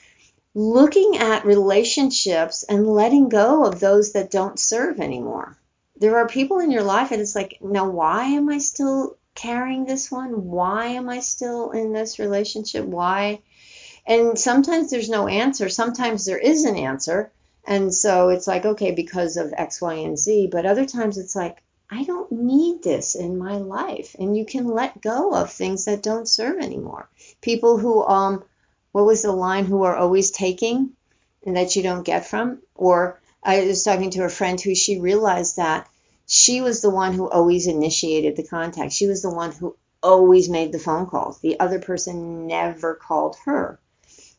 looking 0.55 1.17
at 1.17 1.45
relationships 1.45 2.63
and 2.63 2.87
letting 2.87 3.29
go 3.29 3.65
of 3.65 3.79
those 3.79 4.13
that 4.13 4.31
don't 4.31 4.59
serve 4.59 4.99
anymore. 4.99 5.57
There 5.97 6.17
are 6.17 6.27
people 6.27 6.59
in 6.59 6.71
your 6.71 6.83
life, 6.83 7.11
and 7.11 7.21
it's 7.21 7.35
like, 7.35 7.59
now, 7.61 7.89
why 7.89 8.25
am 8.25 8.49
I 8.49 8.57
still 8.59 9.17
carrying 9.35 9.85
this 9.85 10.11
one? 10.11 10.45
Why 10.45 10.87
am 10.87 11.09
I 11.09 11.19
still 11.19 11.71
in 11.71 11.93
this 11.93 12.19
relationship? 12.19 12.85
Why? 12.85 13.41
And 14.05 14.39
sometimes 14.39 14.89
there's 14.89 15.09
no 15.09 15.27
answer. 15.27 15.69
Sometimes 15.69 16.25
there 16.25 16.37
is 16.37 16.63
an 16.63 16.75
answer. 16.77 17.31
And 17.65 17.93
so 17.93 18.29
it's 18.29 18.47
like, 18.47 18.65
okay, 18.65 18.91
because 18.91 19.37
of 19.37 19.53
X, 19.55 19.81
Y, 19.81 19.93
and 19.93 20.17
Z. 20.17 20.49
But 20.51 20.65
other 20.65 20.85
times 20.85 21.17
it's 21.17 21.35
like, 21.35 21.61
I 21.91 22.03
don't 22.03 22.31
need 22.31 22.81
this 22.81 23.15
in 23.15 23.37
my 23.37 23.57
life. 23.57 24.15
And 24.17 24.35
you 24.35 24.45
can 24.45 24.67
let 24.67 25.01
go 25.01 25.33
of 25.33 25.51
things 25.51 25.85
that 25.85 26.03
don't 26.03 26.27
serve 26.27 26.59
anymore. 26.59 27.09
People 27.41 27.77
who, 27.77 28.03
um, 28.03 28.43
what 28.91 29.05
was 29.05 29.21
the 29.21 29.31
line, 29.31 29.65
who 29.65 29.83
are 29.83 29.95
always 29.95 30.31
taking 30.31 30.91
and 31.45 31.55
that 31.57 31.75
you 31.75 31.83
don't 31.83 32.03
get 32.03 32.25
from? 32.25 32.59
Or 32.75 33.21
I 33.43 33.61
was 33.65 33.83
talking 33.83 34.11
to 34.11 34.23
a 34.23 34.29
friend 34.29 34.59
who 34.59 34.75
she 34.75 34.99
realized 34.99 35.57
that 35.57 35.87
she 36.27 36.61
was 36.61 36.81
the 36.81 36.89
one 36.89 37.13
who 37.13 37.29
always 37.29 37.67
initiated 37.67 38.35
the 38.35 38.47
contact. 38.47 38.93
She 38.93 39.07
was 39.07 39.21
the 39.21 39.33
one 39.33 39.51
who 39.51 39.75
always 40.01 40.49
made 40.49 40.71
the 40.71 40.79
phone 40.79 41.07
calls. 41.07 41.39
The 41.39 41.59
other 41.59 41.79
person 41.79 42.47
never 42.47 42.95
called 42.95 43.35
her 43.45 43.79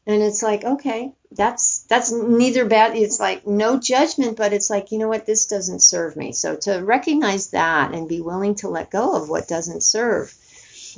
and 0.07 0.23
it's 0.23 0.43
like 0.43 0.65
okay 0.65 1.13
that's 1.33 1.81
that's 1.83 2.11
neither 2.11 2.65
bad 2.65 2.97
it's 2.97 3.21
like 3.21 3.47
no 3.47 3.79
judgment 3.79 4.37
but 4.37 4.53
it's 4.53 4.71
like 4.71 4.93
you 4.93 4.99
know 4.99 5.09
what 5.09 5.27
this 5.27 5.47
doesn't 5.47 5.81
serve 5.81 6.17
me 6.17 6.33
so 6.33 6.57
to 6.57 6.79
recognize 6.79 7.51
that 7.51 7.93
and 7.93 8.09
be 8.09 8.21
willing 8.21 8.55
to 8.55 8.69
let 8.69 8.91
go 8.91 9.15
of 9.15 9.29
what 9.29 9.49
doesn't 9.49 9.83
serve 9.83 10.35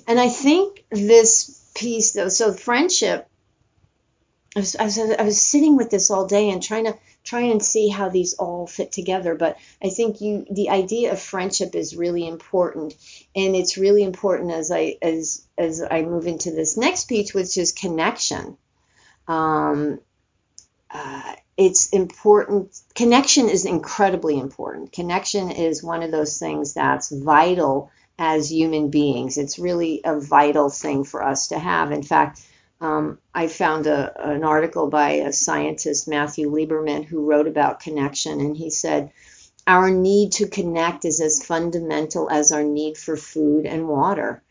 and 0.07 0.21
i 0.21 0.29
think 0.29 0.85
this 0.91 1.61
piece 1.75 2.13
though 2.13 2.29
so 2.29 2.53
friendship 2.53 3.29
I 4.55 4.61
was, 4.61 4.77
I 4.77 4.85
was, 4.85 4.99
I 4.99 5.23
was 5.23 5.41
sitting 5.41 5.77
with 5.77 5.91
this 5.91 6.11
all 6.11 6.27
day 6.27 6.51
and 6.51 6.63
trying 6.63 6.85
to 6.85 6.97
try 7.25 7.43
and 7.43 7.63
see 7.63 7.89
how 7.89 8.09
these 8.09 8.35
all 8.35 8.67
fit 8.67 8.91
together 8.91 9.37
but 9.37 9.57
i 9.83 9.89
think 9.89 10.21
you 10.21 10.45
the 10.51 10.71
idea 10.71 11.13
of 11.13 11.21
friendship 11.21 11.77
is 11.77 11.97
really 11.97 12.27
important 12.27 12.95
and 13.37 13.55
it's 13.55 13.79
really 13.79 14.03
important 14.03 14.51
as 14.51 14.73
i 14.73 14.97
as 15.01 15.47
as 15.57 15.83
i 15.89 16.03
move 16.03 16.27
into 16.27 16.51
this 16.51 16.77
next 16.77 17.05
piece 17.09 17.33
which 17.33 17.57
is 17.57 17.71
connection 17.71 18.57
um, 19.29 20.01
uh, 20.91 21.35
it's 21.57 21.91
important. 21.91 22.79
Connection 22.95 23.49
is 23.49 23.65
incredibly 23.65 24.39
important. 24.39 24.93
Connection 24.93 25.51
is 25.51 25.83
one 25.83 26.03
of 26.03 26.11
those 26.11 26.39
things 26.39 26.75
that's 26.75 27.11
vital 27.11 27.91
as 28.19 28.51
human 28.51 28.91
beings. 28.91 29.39
It's 29.39 29.59
really 29.59 30.01
a 30.05 30.19
vital 30.19 30.71
thing 30.71 31.05
for 31.05 31.23
us 31.23 31.49
to 31.49 31.59
have. 31.59 31.93
In 31.93 32.03
fact, 32.03 32.43
um, 32.83 33.19
I 33.33 33.47
found 33.47 33.87
a, 33.87 34.31
an 34.33 34.43
article 34.43 34.89
by 34.89 35.13
a 35.13 35.33
scientist, 35.33 36.09
Matthew 36.09 36.51
Lieberman, 36.51 37.05
who 37.05 37.25
wrote 37.25 37.47
about 37.47 37.81
connection, 37.81 38.41
and 38.41 38.57
he 38.57 38.71
said, 38.71 39.13
Our 39.69 39.89
need 39.89 40.33
to 40.33 40.49
connect 40.49 41.05
is 41.05 41.21
as 41.21 41.45
fundamental 41.45 42.29
as 42.29 42.51
our 42.51 42.65
need 42.65 42.99
for 42.99 43.17
food 43.17 43.67
and 43.67 43.89
water. 43.89 44.43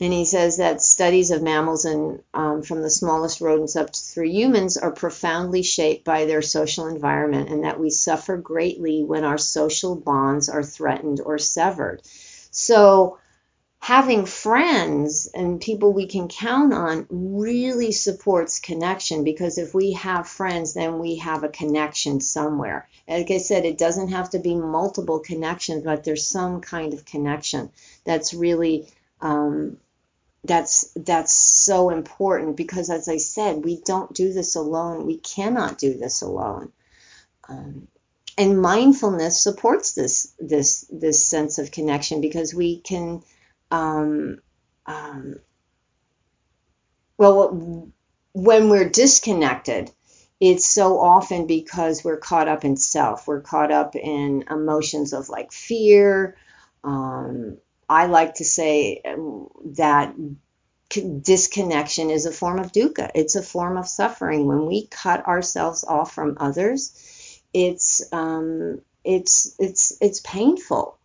And 0.00 0.12
he 0.12 0.24
says 0.24 0.58
that 0.58 0.80
studies 0.80 1.32
of 1.32 1.42
mammals 1.42 1.84
and 1.84 2.22
um, 2.32 2.62
from 2.62 2.82
the 2.82 2.90
smallest 2.90 3.40
rodents 3.40 3.74
up 3.74 3.96
through 3.96 4.28
humans 4.28 4.76
are 4.76 4.92
profoundly 4.92 5.62
shaped 5.62 6.04
by 6.04 6.26
their 6.26 6.42
social 6.42 6.86
environment, 6.86 7.48
and 7.48 7.64
that 7.64 7.80
we 7.80 7.90
suffer 7.90 8.36
greatly 8.36 9.02
when 9.02 9.24
our 9.24 9.38
social 9.38 9.96
bonds 9.96 10.48
are 10.48 10.62
threatened 10.62 11.20
or 11.20 11.38
severed. 11.38 12.02
So, 12.52 13.18
having 13.80 14.26
friends 14.26 15.30
and 15.32 15.60
people 15.60 15.92
we 15.92 16.06
can 16.06 16.28
count 16.28 16.74
on 16.74 17.06
really 17.10 17.92
supports 17.92 18.60
connection 18.60 19.24
because 19.24 19.56
if 19.56 19.74
we 19.74 19.92
have 19.92 20.28
friends, 20.28 20.74
then 20.74 20.98
we 20.98 21.16
have 21.16 21.44
a 21.44 21.48
connection 21.48 22.20
somewhere. 22.20 22.88
Like 23.08 23.30
I 23.30 23.38
said, 23.38 23.64
it 23.64 23.78
doesn't 23.78 24.08
have 24.08 24.30
to 24.30 24.38
be 24.38 24.54
multiple 24.54 25.20
connections, 25.20 25.84
but 25.84 26.04
there's 26.04 26.26
some 26.26 26.60
kind 26.60 26.92
of 26.92 27.04
connection 27.04 27.70
that's 28.04 28.34
really 28.34 28.88
um, 29.20 29.78
that's 30.44 30.92
that's 30.94 31.36
so 31.36 31.90
important 31.90 32.56
because 32.56 32.90
as 32.90 33.08
i 33.08 33.16
said 33.16 33.64
we 33.64 33.80
don't 33.84 34.14
do 34.14 34.32
this 34.32 34.54
alone 34.54 35.04
we 35.04 35.18
cannot 35.18 35.78
do 35.78 35.98
this 35.98 36.22
alone 36.22 36.70
um, 37.48 37.88
and 38.36 38.60
mindfulness 38.60 39.40
supports 39.40 39.94
this 39.94 40.32
this 40.38 40.86
this 40.90 41.24
sense 41.24 41.58
of 41.58 41.72
connection 41.72 42.20
because 42.20 42.54
we 42.54 42.78
can 42.78 43.22
um, 43.70 44.38
um, 44.86 45.36
well 47.16 47.90
when 48.32 48.68
we're 48.68 48.88
disconnected 48.88 49.90
it's 50.40 50.66
so 50.66 51.00
often 51.00 51.46
because 51.46 52.04
we're 52.04 52.16
caught 52.18 52.48
up 52.48 52.64
in 52.64 52.76
self 52.76 53.26
we're 53.26 53.40
caught 53.40 53.72
up 53.72 53.96
in 53.96 54.44
emotions 54.50 55.12
of 55.12 55.28
like 55.28 55.52
fear 55.52 56.36
um, 56.84 57.58
I 57.88 58.06
like 58.06 58.34
to 58.34 58.44
say 58.44 59.00
um, 59.04 59.48
that 59.76 60.14
disconnection 60.90 62.10
is 62.10 62.26
a 62.26 62.32
form 62.32 62.58
of 62.58 62.72
dukkha. 62.72 63.10
It's 63.14 63.36
a 63.36 63.42
form 63.42 63.76
of 63.76 63.88
suffering. 63.88 64.46
When 64.46 64.66
we 64.66 64.86
cut 64.86 65.26
ourselves 65.26 65.84
off 65.84 66.14
from 66.14 66.36
others, 66.40 67.40
it's 67.52 68.02
um, 68.12 68.80
it's 69.04 69.54
it's 69.58 69.96
it's 70.00 70.20
painful. 70.20 70.98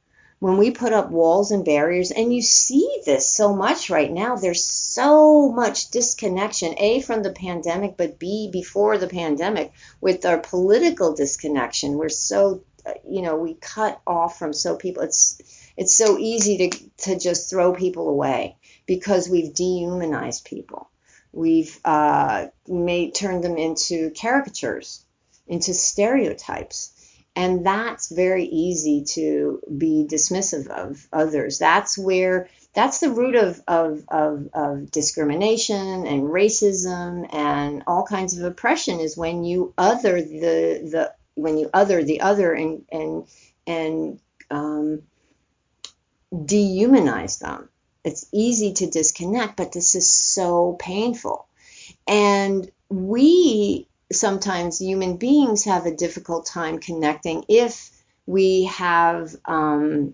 When 0.44 0.58
we 0.58 0.72
put 0.72 0.92
up 0.92 1.10
walls 1.10 1.52
and 1.52 1.64
barriers, 1.64 2.12
and 2.12 2.36
you 2.36 2.42
see 2.42 3.00
this 3.06 3.30
so 3.30 3.56
much 3.56 3.90
right 3.90 4.12
now, 4.12 4.36
there's 4.36 4.66
so 4.66 5.50
much 5.50 5.90
disconnection. 5.90 6.76
A 6.80 7.00
from 7.00 7.24
the 7.24 7.32
pandemic, 7.32 7.96
but 7.96 8.20
B 8.20 8.50
before 8.52 8.98
the 8.98 9.08
pandemic 9.08 9.72
with 10.02 10.26
our 10.26 10.38
political 10.38 11.14
disconnection. 11.14 11.94
We're 11.98 12.10
so 12.10 12.66
you 13.10 13.22
know 13.22 13.38
we 13.38 13.54
cut 13.54 14.02
off 14.06 14.38
from 14.38 14.52
so 14.52 14.76
people. 14.76 15.04
It's 15.04 15.42
it's 15.78 15.96
so 15.96 16.18
easy 16.18 16.58
to, 16.58 16.90
to 17.06 17.18
just 17.18 17.50
throw 17.50 17.72
people 17.72 18.10
away 18.10 18.58
because 18.86 19.30
we've 19.30 19.54
dehumanized 19.54 20.44
people. 20.44 20.90
We've 21.32 21.80
uh, 21.86 22.48
made 22.68 23.16
turned 23.16 23.46
them 23.46 23.58
into 23.58 24.12
caricatures, 24.12 25.06
into 25.48 25.74
stereotypes. 25.74 26.90
And 27.36 27.66
that's 27.66 28.12
very 28.12 28.46
easy 28.46 29.06
to 29.16 29.60
be 29.76 30.08
dismissive 30.10 30.68
of 30.68 31.08
others. 31.12 31.58
That's 31.58 31.98
where 31.98 32.48
that's 32.74 33.00
the 33.00 33.10
root 33.10 33.36
of, 33.36 33.62
of, 33.68 34.04
of, 34.08 34.50
of 34.54 34.92
discrimination 34.92 36.06
and 36.08 36.24
racism 36.24 37.34
and 37.34 37.84
all 37.88 38.06
kinds 38.06 38.38
of 38.38 38.46
oppression 38.46 39.00
is 39.00 39.18
when 39.18 39.44
you 39.44 39.74
other 39.78 40.22
the 40.22 40.90
the 40.92 41.14
when 41.36 41.58
you 41.58 41.70
other 41.74 42.04
the 42.04 42.22
other 42.22 42.54
and 42.54 42.86
and 42.92 43.28
and 43.66 44.20
um, 44.52 45.04
dehumanize 46.34 47.40
them. 47.40 47.70
It's 48.04 48.28
easy 48.34 48.74
to 48.74 48.90
disconnect, 48.90 49.56
but 49.56 49.72
this 49.72 49.96
is 49.96 50.12
so 50.12 50.76
painful. 50.80 51.48
And 52.08 52.70
we 52.90 53.88
sometimes, 54.14 54.80
human 54.80 55.18
beings, 55.18 55.66
have 55.66 55.86
a 55.86 55.96
difficult 55.96 56.46
time 56.46 56.80
connecting 56.80 57.46
if 57.50 57.90
we 58.26 58.66
have 58.66 59.36
um, 59.46 60.14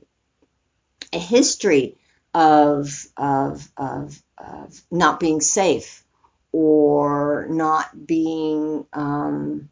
a 1.14 1.20
history 1.20 1.98
of, 2.34 3.06
of, 3.18 3.70
of, 3.78 4.22
of 4.38 4.82
not 4.92 5.20
being 5.20 5.42
safe 5.42 6.04
or 6.52 7.48
not 7.50 8.08
being 8.08 8.86
um, 8.94 9.70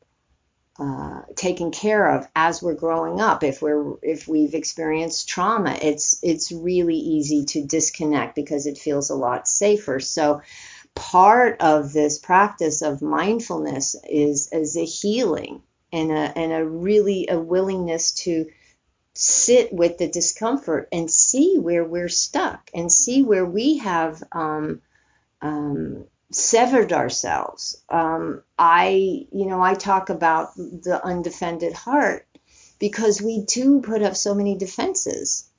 uh, 0.80 1.22
taken 1.36 1.72
care 1.72 2.08
of 2.18 2.28
as 2.36 2.62
we're 2.62 2.76
growing 2.76 3.20
up. 3.20 3.44
If 3.44 3.64
we're 3.64 3.96
if 4.04 4.28
we've 4.28 4.54
experienced 4.54 5.28
trauma, 5.28 5.76
it's 5.82 6.20
it's 6.22 6.52
really 6.52 6.98
easy 6.98 7.46
to 7.46 7.66
disconnect 7.66 8.36
because 8.36 8.68
it 8.68 8.78
feels 8.78 9.10
a 9.10 9.16
lot 9.16 9.48
safer. 9.48 10.00
So 10.00 10.42
part 10.98 11.62
of 11.62 11.94
this 11.94 12.20
practice 12.20 12.82
of 12.82 13.02
mindfulness 13.02 13.96
is 14.10 14.50
is 14.52 14.76
a 14.76 14.86
healing 14.86 15.62
and 15.94 16.12
a 16.12 16.38
and 16.38 16.52
a 16.52 16.66
really 16.66 17.28
a 17.30 17.40
willingness 17.40 18.12
to 18.12 18.48
sit 19.14 19.74
with 19.74 19.98
the 19.98 20.08
discomfort 20.08 20.88
and 20.92 21.10
see 21.10 21.58
where 21.58 21.84
we're 21.84 22.10
stuck 22.10 22.70
and 22.74 22.92
see 22.92 23.24
where 23.24 23.46
we 23.46 23.78
have 23.78 24.22
um, 24.32 24.82
um, 25.42 26.06
severed 26.32 26.94
ourselves. 26.94 27.82
Um, 27.90 28.44
I, 28.60 29.26
you 29.32 29.46
know, 29.48 29.62
I 29.62 29.74
talk 29.74 30.10
about 30.10 30.56
the 30.56 31.02
undefended 31.04 31.74
heart 31.74 32.28
because 32.78 33.20
we 33.20 33.42
do 33.42 33.82
put 33.82 34.04
up 34.04 34.16
so 34.16 34.36
many 34.36 34.56
defenses 34.56 35.50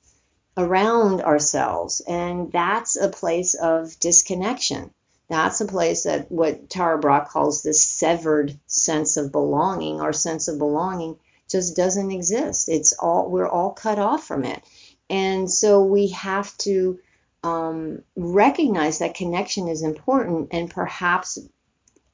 around 0.55 1.21
ourselves, 1.21 2.01
and 2.07 2.51
that's 2.51 2.95
a 2.95 3.09
place 3.09 3.55
of 3.55 3.99
disconnection. 3.99 4.93
That's 5.29 5.61
a 5.61 5.65
place 5.65 6.03
that 6.03 6.31
what 6.31 6.69
Tara 6.69 6.97
Brach 6.97 7.29
calls 7.29 7.61
this 7.61 7.83
severed 7.83 8.59
sense 8.65 9.15
of 9.15 9.31
belonging. 9.31 10.01
Our 10.01 10.13
sense 10.13 10.47
of 10.47 10.57
belonging 10.57 11.17
just 11.47 11.75
doesn't 11.75 12.11
exist. 12.11 12.67
It's 12.67 12.93
all 12.93 13.29
we're 13.29 13.47
all 13.47 13.71
cut 13.71 13.99
off 13.99 14.25
from 14.25 14.43
it, 14.43 14.61
and 15.09 15.49
so 15.49 15.83
we 15.83 16.09
have 16.09 16.55
to 16.59 16.99
um, 17.43 18.03
recognize 18.15 18.99
that 18.99 19.15
connection 19.15 19.67
is 19.67 19.83
important, 19.83 20.49
and 20.51 20.69
perhaps 20.69 21.37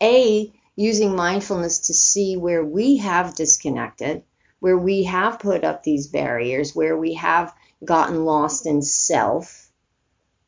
a 0.01 0.53
using 0.75 1.15
mindfulness 1.15 1.87
to 1.87 1.93
see 1.93 2.35
where 2.35 2.63
we 2.63 2.97
have 2.97 3.35
disconnected, 3.35 4.23
where 4.59 4.77
we 4.77 5.03
have 5.03 5.39
put 5.39 5.63
up 5.63 5.83
these 5.83 6.07
barriers, 6.07 6.75
where 6.75 6.97
we 6.97 7.13
have 7.13 7.53
gotten 7.83 8.25
lost 8.25 8.65
in 8.65 8.81
self 8.81 9.69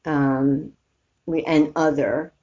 um, 0.05 0.73
and 1.45 1.71
other. 1.75 2.33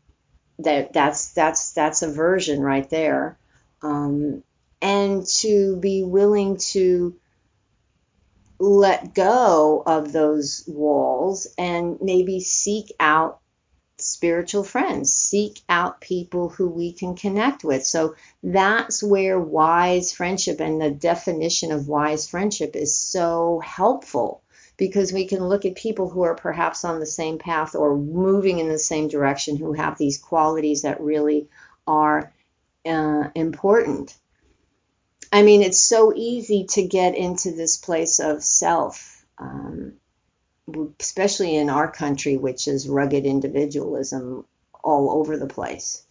That 0.61 0.93
that's 0.93 1.33
that's 1.33 1.73
that's 1.73 2.03
a 2.03 2.11
version 2.11 2.61
right 2.61 2.89
there. 2.89 3.39
Um, 3.83 4.43
and 4.81 5.27
to 5.39 5.77
be 5.77 6.05
willing 6.05 6.59
to 6.73 7.17
let 8.59 9.15
go 9.15 9.83
of 9.85 10.13
those 10.13 10.65
walls 10.67 11.49
and 11.59 11.99
maybe 12.01 12.41
seek 12.41 12.93
out 13.01 13.41
spiritual 13.99 14.65
friends, 14.65 15.13
seek 15.13 15.61
out 15.69 16.01
people 16.01 16.49
who 16.49 16.69
we 16.69 16.93
can 16.93 17.17
connect 17.17 17.65
with. 17.65 17.85
So 17.85 18.15
that's 18.43 19.03
where 19.03 19.39
wise 19.39 20.13
friendship 20.13 20.61
and 20.61 20.81
the 20.81 20.91
definition 20.91 21.73
of 21.73 21.89
wise 21.89 22.29
friendship 22.29 22.77
is 22.77 22.97
so 22.97 23.61
helpful 23.65 24.43
because 24.77 25.13
we 25.13 25.27
can 25.27 25.49
look 25.49 25.65
at 25.65 25.77
people 25.77 26.09
who 26.09 26.23
are 26.23 26.35
perhaps 26.35 26.85
on 26.85 27.01
the 27.01 27.07
same 27.07 27.39
path 27.39 27.75
or 27.75 27.97
moving 27.97 28.59
in 28.59 28.69
the 28.69 28.79
same 28.79 29.09
direction 29.09 29.57
who 29.57 29.73
have 29.73 29.97
these 29.99 30.19
qualities 30.19 30.83
that 30.83 31.01
really 31.01 31.49
are 31.87 32.33
uh, 32.87 33.29
important. 33.35 34.17
I 35.33 35.43
mean, 35.43 35.63
it's 35.63 35.81
so 35.81 36.13
easy 36.15 36.67
to 36.71 36.87
get 36.87 37.17
into 37.17 37.53
this 37.53 37.77
place 37.77 38.21
of 38.21 38.43
self, 38.43 39.25
um, 39.39 39.95
especially 41.01 41.57
in 41.57 41.71
our 41.71 41.91
country, 41.91 42.37
which 42.37 42.69
is 42.69 42.89
rugged 42.89 43.27
individualism 43.27 44.45
all 44.83 45.11
over 45.11 45.37
the 45.37 45.47
place. 45.47 46.04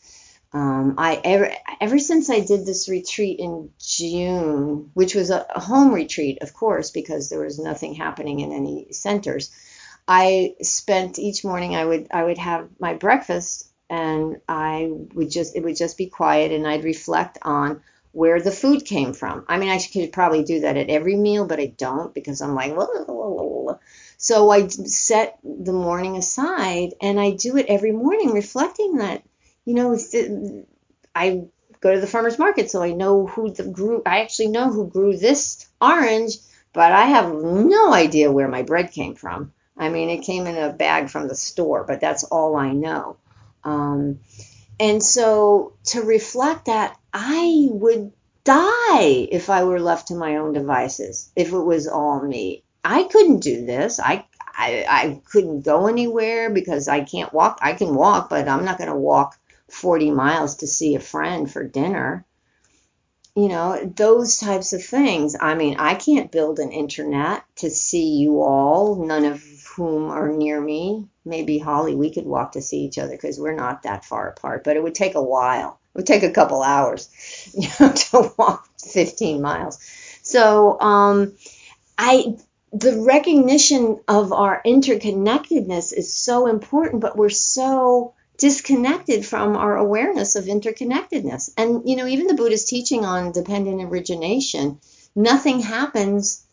Um, 0.54 0.96
I 1.00 1.20
ever 1.24 1.52
ever 1.82 1.98
since 1.98 2.30
I 2.30 2.40
did 2.42 2.66
this 2.66 2.88
retreat 2.88 3.40
in 3.40 3.72
June, 3.80 4.92
which 4.94 5.16
was 5.16 5.32
a, 5.32 5.46
a 5.56 5.60
home 5.60 5.92
retreat, 5.94 6.40
of 6.42 6.54
course, 6.54 6.92
because 6.92 7.30
there 7.30 7.42
was 7.42 7.58
nothing 7.58 7.96
happening 7.96 8.40
in 8.40 8.52
any 8.52 8.92
centers. 8.92 9.50
I 10.08 10.56
spent 10.62 11.18
each 11.18 11.44
morning. 11.44 11.76
I 11.76 11.86
would 11.86 12.08
I 12.12 12.24
would 12.24 12.38
have 12.38 12.70
my 12.80 12.94
breakfast, 12.94 13.68
and 13.90 14.42
I 14.48 14.92
would 15.16 15.32
just 15.32 15.56
it 15.56 15.64
would 15.64 15.76
just 15.76 15.98
be 15.98 16.08
quiet, 16.08 16.52
and 16.52 16.68
I'd 16.68 16.84
reflect 16.84 17.40
on 17.42 17.82
where 18.14 18.40
the 18.40 18.52
food 18.52 18.86
came 18.86 19.12
from. 19.14 19.44
I 19.50 19.58
mean, 19.58 19.70
I 19.70 19.80
could 19.80 20.14
probably 20.14 20.44
do 20.44 20.62
that 20.62 20.78
at 20.78 20.90
every 20.90 21.16
meal, 21.16 21.48
but 21.48 21.60
I 21.60 21.66
don't 21.66 22.14
because 22.14 22.42
I'm 22.42 22.54
like, 22.54 22.76
so 24.18 24.52
I 24.52 24.68
set 24.68 25.40
the 25.44 25.74
morning 25.74 26.16
aside 26.16 26.94
and 27.02 27.20
I 27.20 27.32
do 27.32 27.58
it 27.58 27.66
every 27.68 27.92
morning, 27.92 28.32
reflecting 28.32 28.98
that, 28.98 29.24
you 29.66 29.74
know, 29.74 29.98
I 31.16 31.46
go 31.80 31.94
to 31.94 32.00
the 32.00 32.08
farmer's 32.08 32.40
market, 32.40 32.72
so 32.72 32.82
I 32.82 32.92
know 32.92 33.28
who 33.28 33.52
the 33.52 33.64
grew, 33.64 34.02
I 34.06 34.22
actually 34.22 34.48
know 34.48 34.72
who 34.72 34.88
grew 34.88 35.18
this 35.18 35.68
orange, 35.82 36.38
but 36.72 36.92
I 36.92 37.06
have 37.06 37.34
no 37.34 37.94
idea 37.94 38.32
where 38.32 38.48
my 38.48 38.64
bread 38.64 38.92
came 38.92 39.16
from. 39.16 39.54
I 39.78 39.90
mean, 39.90 40.10
it 40.10 40.24
came 40.24 40.48
in 40.48 40.58
a 40.58 40.72
bag 40.72 41.10
from 41.10 41.28
the 41.28 41.36
store, 41.36 41.84
but 41.84 42.00
that's 42.00 42.24
all 42.24 42.56
I 42.56 42.72
know. 42.72 43.18
Um, 43.64 44.20
and 44.80 45.02
so 45.02 45.74
to 45.86 46.02
reflect 46.02 46.66
that, 46.66 46.98
I 47.14 47.68
would 47.70 48.12
die 48.44 49.28
if 49.32 49.50
I 49.50 49.64
were 49.64 49.80
left 49.80 50.08
to 50.08 50.16
my 50.16 50.38
own 50.38 50.54
devices, 50.54 51.32
if 51.36 51.54
it 51.54 51.60
was 51.60 51.88
all 51.88 52.22
me. 52.22 52.64
I 52.84 53.04
couldn't 53.04 53.40
do 53.40 53.66
this. 53.66 54.00
I, 54.00 54.26
I, 54.56 54.86
I 54.88 55.22
couldn't 55.32 55.62
go 55.62 55.88
anywhere 55.88 56.50
because 56.50 56.88
I 56.88 57.02
can't 57.04 57.34
walk. 57.34 57.60
I 57.62 57.74
can 57.74 57.96
walk, 57.96 58.30
but 58.30 58.48
I'm 58.48 58.66
not 58.66 58.78
going 58.78 58.90
to 58.90 58.96
walk 58.96 59.38
40 59.74 60.12
miles 60.12 60.58
to 60.58 60.68
see 60.68 60.96
a 60.96 61.00
friend 61.00 61.52
for 61.52 61.64
dinner. 61.64 62.26
You 63.36 63.48
know, 63.48 63.92
those 63.96 64.38
types 64.38 64.74
of 64.74 64.86
things. 64.86 65.36
I 65.40 65.56
mean, 65.56 65.78
I 65.80 65.96
can't 65.96 66.32
build 66.32 66.60
an 66.60 66.72
internet 66.72 67.44
to 67.58 67.70
see 67.72 68.18
you 68.18 68.42
all, 68.42 69.04
none 69.04 69.26
of 69.26 69.44
whom 69.76 70.12
are 70.12 70.30
near 70.30 70.62
me. 70.62 71.08
Maybe 71.26 71.58
Holly, 71.58 71.96
we 71.96 72.12
could 72.12 72.26
walk 72.26 72.52
to 72.52 72.62
see 72.62 72.82
each 72.82 73.00
other 73.00 73.14
because 73.14 73.40
we're 73.40 73.56
not 73.56 73.84
that 73.84 74.06
far 74.06 74.30
apart, 74.30 74.64
but 74.64 74.76
it 74.76 74.84
would 74.84 74.94
take 74.94 75.16
a 75.16 75.24
while. 75.24 75.80
It 75.96 75.98
would 75.98 76.08
take 76.08 76.24
a 76.24 76.32
couple 76.32 76.62
hours, 76.62 77.10
you 77.54 77.68
know, 77.80 77.92
to 77.92 78.34
walk 78.38 78.68
15 78.80 79.42
miles. 79.42 79.80
So, 80.22 80.80
um, 80.80 81.36
I 81.98 82.38
the 82.72 83.04
recognition 83.04 84.00
of 84.08 84.34
our 84.34 84.62
interconnectedness 84.66 85.94
is 85.94 86.14
so 86.14 86.48
important, 86.48 87.02
but 87.02 87.16
we're 87.16 87.30
so 87.30 88.16
disconnected 88.44 89.26
from 89.26 89.56
our 89.56 89.78
awareness 89.78 90.36
of 90.36 90.44
interconnectedness. 90.46 91.50
And 91.56 91.88
you 91.88 91.96
know, 91.96 92.06
even 92.06 92.28
the 92.28 92.34
Buddhist 92.34 92.68
teaching 92.68 93.06
on 93.06 93.32
dependent 93.32 93.82
origination, 93.82 94.82
nothing 95.16 95.62
happens 95.62 96.46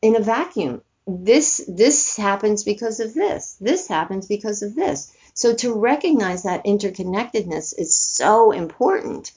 in 0.00 0.16
a 0.16 0.20
vacuum. 0.20 0.80
This 1.06 1.62
this 1.68 2.16
happens 2.16 2.64
because 2.64 3.00
of 3.00 3.12
this. 3.12 3.54
This 3.60 3.86
happens 3.86 4.26
because 4.26 4.62
of 4.62 4.74
this. 4.74 5.12
So 5.34 5.54
to 5.56 5.74
recognize 5.74 6.44
that 6.44 6.64
interconnectedness 6.64 7.78
is 7.78 7.94
so 7.94 8.52
important 8.52 9.30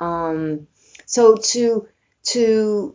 um, 0.00 0.66
so 1.06 1.36
to 1.36 1.88
to 2.24 2.94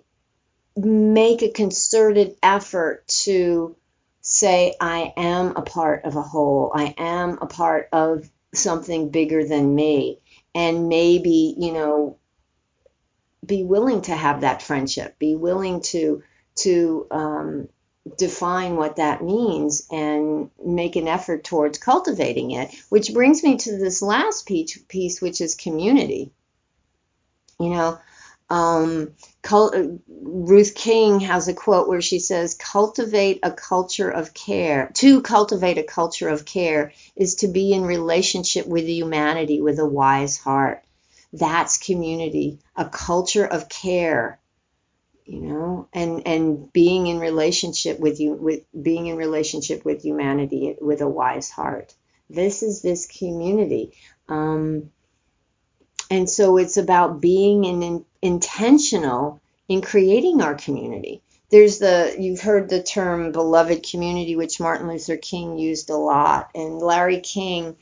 make 0.78 1.42
a 1.42 1.50
concerted 1.50 2.36
effort 2.44 3.08
to 3.08 3.76
say 4.22 4.76
i 4.80 5.12
am 5.18 5.56
a 5.56 5.62
part 5.64 6.06
of 6.06 6.16
a 6.16 6.22
whole. 6.22 6.72
I 6.74 6.94
am 6.98 7.40
a 7.42 7.48
part 7.48 7.90
of 7.92 8.30
something 8.54 9.10
bigger 9.10 9.46
than 9.46 9.76
me 9.76 10.20
and 10.56 10.88
maybe 10.90 11.56
you 11.58 11.74
know 11.74 12.18
be 13.46 13.64
willing 13.64 14.02
to 14.02 14.16
have 14.16 14.42
that 14.42 14.62
friendship 14.62 15.18
be 15.20 15.36
willing 15.36 15.82
to 15.82 16.24
to 16.56 17.08
um, 17.12 17.68
define 18.18 18.76
what 18.76 18.98
that 18.98 19.24
means 19.24 19.88
and 19.92 20.50
make 20.64 20.96
an 20.96 21.08
effort 21.08 21.44
towards 21.44 21.78
cultivating 21.78 22.52
it. 22.52 22.74
Which 22.90 23.14
brings 23.14 23.44
me 23.44 23.58
to 23.58 23.78
this 23.78 24.02
last 24.02 24.46
piece, 24.46 24.78
piece 24.88 25.22
which 25.22 25.42
is 25.42 25.56
community. 25.56 26.32
You 27.60 27.70
know, 27.70 28.00
um, 28.50 29.14
Ruth 29.52 30.74
King 30.74 31.20
has 31.22 31.48
a 31.48 31.54
quote 31.54 31.88
where 31.88 32.02
she 32.02 32.20
says, 32.20 32.56
"Cultivate 32.56 33.40
a 33.44 33.52
culture 33.52 34.10
of 34.10 34.34
care. 34.34 34.90
To 34.96 35.22
cultivate 35.22 35.78
a 35.78 35.84
culture 35.84 36.30
of 36.30 36.46
care 36.46 36.94
is 37.16 37.36
to 37.36 37.48
be 37.48 37.74
in 37.74 37.84
relationship 37.84 38.66
with 38.68 38.88
humanity 38.88 39.62
with 39.62 39.80
a 39.80 39.88
wise 39.88 40.38
heart. 40.38 40.84
That's 41.34 41.78
community, 41.78 42.60
a 42.76 42.86
culture 42.86 43.46
of 43.46 43.70
care." 43.70 44.40
you 45.26 45.40
know 45.40 45.88
and 45.94 46.28
and 46.28 46.72
being 46.74 47.08
in 47.08 47.20
relationship 47.20 48.00
with 48.00 48.20
you 48.20 48.34
with 48.34 48.62
being 48.82 49.08
in 49.08 49.16
relationship 49.16 49.86
with 49.86 50.04
humanity 50.04 50.76
with 50.82 51.02
a 51.02 51.08
wise 51.08 51.50
heart 51.50 51.94
this 52.30 52.64
is 52.64 52.82
this 52.82 53.06
community 53.06 53.94
um, 54.28 54.92
and 56.14 56.30
so 56.30 56.58
it's 56.58 56.78
about 56.78 57.22
being 57.22 57.66
in, 57.66 57.84
in, 57.84 58.06
intentional 58.22 59.42
in 59.68 59.82
creating 59.82 60.42
our 60.42 60.56
community 60.56 61.22
there's 61.50 61.80
the 61.80 62.16
you've 62.20 62.42
heard 62.42 62.70
the 62.70 62.84
term 62.84 63.32
beloved 63.32 63.88
community 63.90 64.36
which 64.36 64.60
martin 64.60 64.88
luther 64.88 65.18
king 65.18 65.58
used 65.58 65.90
a 65.90 65.96
lot 65.96 66.50
and 66.56 66.80
larry 66.80 67.20
king 67.20 67.76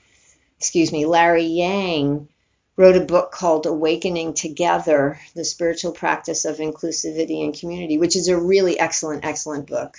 excuse 0.62 0.92
me, 0.92 1.08
Larry 1.08 1.46
Yang 1.46 2.30
wrote 2.78 2.96
a 2.96 3.04
book 3.04 3.32
called 3.32 3.66
Awakening 3.66 4.36
Together 4.36 5.20
The 5.34 5.44
Spiritual 5.44 5.92
Practice 5.92 6.46
of 6.46 6.58
Inclusivity 6.58 7.44
and 7.44 7.52
Community, 7.52 7.98
which 7.98 8.16
is 8.16 8.28
a 8.28 8.38
really 8.38 8.80
excellent, 8.80 9.26
excellent 9.26 9.66
book. 9.66 9.98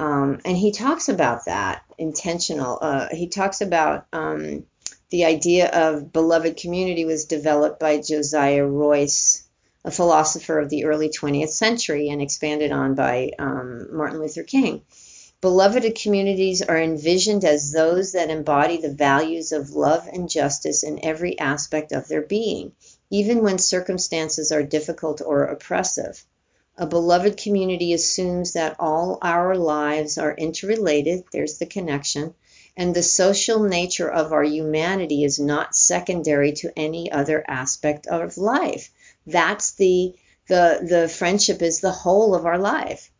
Um, 0.00 0.40
and 0.44 0.56
he 0.56 0.72
talks 0.72 1.08
about 1.08 1.44
that 1.44 1.84
intentional. 1.98 2.78
Uh, 2.82 3.10
he 3.12 3.28
talks 3.28 3.60
about 3.60 4.08
um, 4.12 4.66
the 5.12 5.26
idea 5.26 5.68
of 5.68 6.10
beloved 6.10 6.56
community 6.56 7.04
was 7.04 7.26
developed 7.26 7.78
by 7.78 8.00
Josiah 8.00 8.64
Royce, 8.64 9.46
a 9.84 9.90
philosopher 9.90 10.58
of 10.58 10.70
the 10.70 10.86
early 10.86 11.10
20th 11.10 11.50
century, 11.50 12.08
and 12.08 12.22
expanded 12.22 12.72
on 12.72 12.94
by 12.94 13.30
um, 13.38 13.94
Martin 13.94 14.20
Luther 14.20 14.42
King. 14.42 14.80
Beloved 15.42 15.94
communities 15.96 16.62
are 16.62 16.78
envisioned 16.78 17.44
as 17.44 17.72
those 17.72 18.12
that 18.12 18.30
embody 18.30 18.78
the 18.78 18.88
values 18.88 19.52
of 19.52 19.72
love 19.72 20.08
and 20.10 20.30
justice 20.30 20.82
in 20.82 21.04
every 21.04 21.38
aspect 21.38 21.92
of 21.92 22.08
their 22.08 22.22
being, 22.22 22.72
even 23.10 23.42
when 23.42 23.58
circumstances 23.58 24.50
are 24.50 24.62
difficult 24.62 25.20
or 25.20 25.44
oppressive. 25.44 26.24
A 26.78 26.86
beloved 26.86 27.36
community 27.36 27.92
assumes 27.92 28.54
that 28.54 28.76
all 28.80 29.18
our 29.20 29.56
lives 29.56 30.16
are 30.16 30.34
interrelated, 30.34 31.24
there's 31.32 31.58
the 31.58 31.66
connection, 31.66 32.32
and 32.76 32.94
the 32.94 33.02
social 33.02 33.62
nature 33.62 34.10
of 34.10 34.32
our 34.32 34.44
humanity 34.44 35.24
is 35.24 35.38
not 35.38 35.74
secondary 35.74 36.52
to 36.52 36.72
any 36.76 37.10
other 37.10 37.44
aspect 37.46 38.06
of 38.06 38.36
life. 38.38 38.90
That's 39.26 39.72
the 39.72 40.14
the 40.48 40.86
the 40.88 41.08
friendship 41.08 41.62
is 41.62 41.80
the 41.80 41.92
whole 41.92 42.34
of 42.34 42.46
our 42.46 42.58
life 42.58 43.10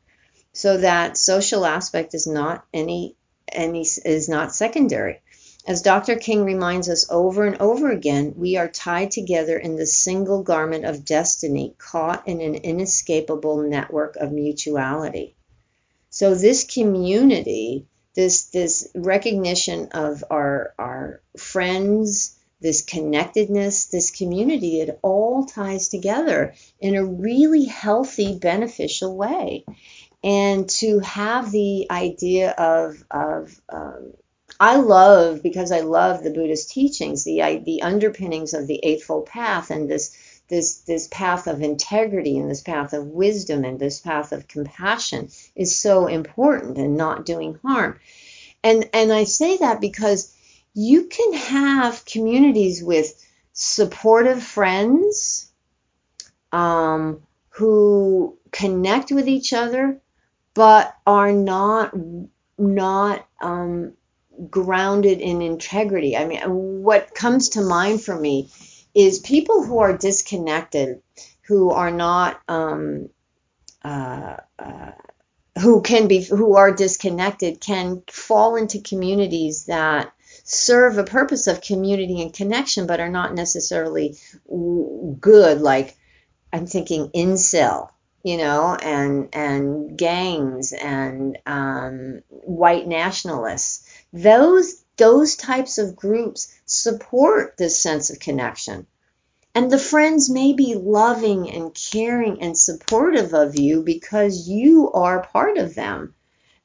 so 0.53 0.77
that 0.79 1.17
social 1.17 1.65
aspect 1.65 2.15
is 2.15 2.27
not 2.27 2.65
any 2.73 3.17
any 3.51 3.87
is 4.05 4.29
not 4.29 4.55
secondary. 4.55 5.21
As 5.67 5.83
Dr. 5.83 6.17
King 6.17 6.45
reminds 6.45 6.88
us 6.88 7.07
over 7.09 7.45
and 7.47 7.61
over 7.61 7.91
again, 7.91 8.35
we 8.37 8.57
are 8.57 8.69
tied 8.69 9.12
together 9.12 9.57
in 9.57 9.77
the 9.77 9.87
single 9.87 10.43
garment 10.43 10.85
of 10.85 11.05
destiny, 11.05 11.75
caught 11.79 12.27
in 12.27 12.41
an 12.41 12.57
inescapable 12.57 13.59
network 13.59 14.17
of 14.17 14.33
mutuality. 14.33 15.37
So 16.11 16.35
this 16.35 16.65
community, 16.65 17.87
this 18.14 18.44
this 18.46 18.88
recognition 18.94 19.88
of 19.92 20.25
our 20.31 20.75
our 20.79 21.20
friends, 21.37 22.37
this 22.61 22.83
connectedness, 22.83 23.87
this 23.87 24.11
community, 24.11 24.81
it 24.81 24.98
all 25.03 25.46
ties 25.46 25.88
together 25.88 26.55
in 26.81 26.94
a 26.94 27.05
really 27.05 27.64
healthy, 27.64 28.38
beneficial 28.38 29.16
way. 29.16 29.64
And 30.25 30.68
to 30.70 31.01
have 31.01 31.51
the 31.51 31.88
idea 31.90 32.51
of 32.51 33.03
of 33.11 33.61
um, 33.68 34.12
I 34.61 34.77
love 34.77 35.42
because 35.42 35.72
I 35.72 35.81
love 35.81 36.22
the 36.22 36.31
Buddhist 36.31 36.70
teachings, 36.70 37.25
the 37.25 37.62
the 37.64 37.83
underpinnings 37.83 38.55
of 38.55 38.66
the 38.66 38.81
Eightfold 38.83 39.27
Path, 39.27 39.70
and 39.70 39.88
this 39.90 40.16
this 40.48 40.81
this 40.81 41.09
path 41.09 41.46
of 41.46 41.62
integrity 41.62 42.38
and 42.38 42.50
this 42.50 42.62
path 42.62 42.92
of 42.92 43.07
wisdom 43.07 43.64
and 43.64 43.78
this 43.78 44.00
path 44.00 44.33
of 44.33 44.48
compassion 44.48 45.28
is 45.55 45.78
so 45.78 46.07
important 46.07 46.78
and 46.78 46.96
not 46.96 47.24
doing 47.24 47.59
harm. 47.64 47.98
And 48.62 48.88
and 48.92 49.12
I 49.12 49.24
say 49.24 49.57
that 49.59 49.81
because 49.81 50.35
you 50.74 51.05
can 51.05 51.33
have 51.35 52.05
communities 52.05 52.83
with 52.83 53.12
supportive 53.52 54.42
friends 54.42 55.50
um, 56.52 57.22
who 57.50 58.38
connect 58.50 59.11
with 59.11 59.28
each 59.28 59.52
other 59.52 60.00
but 60.55 60.94
are 61.07 61.33
not 61.33 61.94
not 62.59 63.26
um, 63.40 63.94
grounded 64.50 65.20
in 65.20 65.42
integrity. 65.42 66.16
I 66.16 66.26
mean, 66.26 66.40
what 66.83 67.14
comes 67.14 67.50
to 67.50 67.62
mind 67.62 68.02
for 68.02 68.18
me 68.18 68.50
is 68.94 69.18
people 69.18 69.62
who 69.62 69.78
are 69.78 69.96
disconnected, 69.96 71.02
who 71.42 71.70
are 71.70 71.90
not, 71.90 72.40
um, 72.48 73.09
uh, 73.85 74.37
uh, 74.59 74.92
who 75.61 75.83
can 75.83 76.09
be, 76.09 76.22
who 76.22 76.57
are 76.57 76.72
disconnected, 76.72 77.61
can 77.61 78.02
fall 78.11 78.57
into 78.57 78.81
communities 78.81 79.66
that 79.66 80.12
serve 80.44 80.98
a 80.98 81.05
purpose 81.05 81.46
of 81.46 81.61
community 81.61 82.22
and 82.22 82.33
connection, 82.33 82.87
but 82.87 83.00
are 83.00 83.11
not 83.11 83.35
necessarily 83.35 84.16
good. 85.20 85.61
Like 85.61 85.96
I'm 86.52 86.66
thinking 86.66 87.09
incel 87.09 87.90
you 88.22 88.37
know, 88.37 88.76
and 88.81 89.28
and 89.33 89.96
gangs 89.98 90.72
and 90.72 91.38
um, 91.46 92.22
white 92.28 92.87
nationalists. 92.87 93.88
Those 94.12 94.85
those 94.96 95.37
types 95.37 95.78
of 95.78 95.96
groups 95.96 96.55
support 96.72 97.56
this 97.56 97.78
sense 97.78 98.11
of 98.11 98.18
connection. 98.18 98.87
And 99.54 99.70
the 99.70 99.78
friends 99.78 100.30
may 100.30 100.52
be 100.54 100.74
loving 100.74 101.50
and 101.50 101.74
caring 101.74 102.40
and 102.40 102.56
supportive 102.56 103.35
of 103.35 103.58
you 103.58 103.82
because 103.82 104.48
you 104.48 104.90
are 104.92 105.26
part 105.26 105.58
of 105.58 105.74
them. 105.74 106.14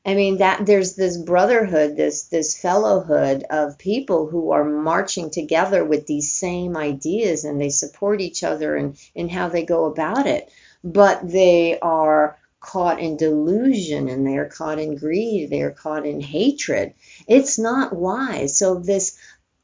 I 0.06 0.14
mean 0.14 0.38
that 0.38 0.66
there's 0.66 0.96
this 0.96 1.18
brotherhood, 1.18 1.98
this 1.98 2.24
this 2.24 2.58
fellowhood 2.58 3.44
of 3.50 3.78
people 3.78 4.28
who 4.28 4.52
are 4.52 4.64
marching 4.64 5.30
together 5.30 5.84
with 5.84 6.08
these 6.08 6.32
same 6.32 6.78
ideas 6.78 7.44
and 7.44 7.60
they 7.60 7.70
support 7.70 8.22
each 8.22 8.42
other 8.42 8.78
in, 8.78 8.96
in 9.14 9.28
how 9.28 9.50
they 9.50 9.66
go 9.66 9.86
about 9.86 10.26
it 10.26 10.50
but 10.84 11.28
they 11.30 11.80
are 11.80 12.38
caught 12.60 13.00
in 13.00 13.18
delusion 13.18 14.08
and 14.08 14.26
they 14.26 14.38
are 14.38 14.50
caught 14.50 14.80
in 14.80 14.96
greed 14.96 15.50
they 15.50 15.62
are 15.62 15.72
caught 15.72 16.06
in 16.06 16.20
hatred 16.20 16.94
it's 17.28 17.60
not 17.60 17.96
wise 17.96 18.58
so 18.58 18.76
this 18.76 19.18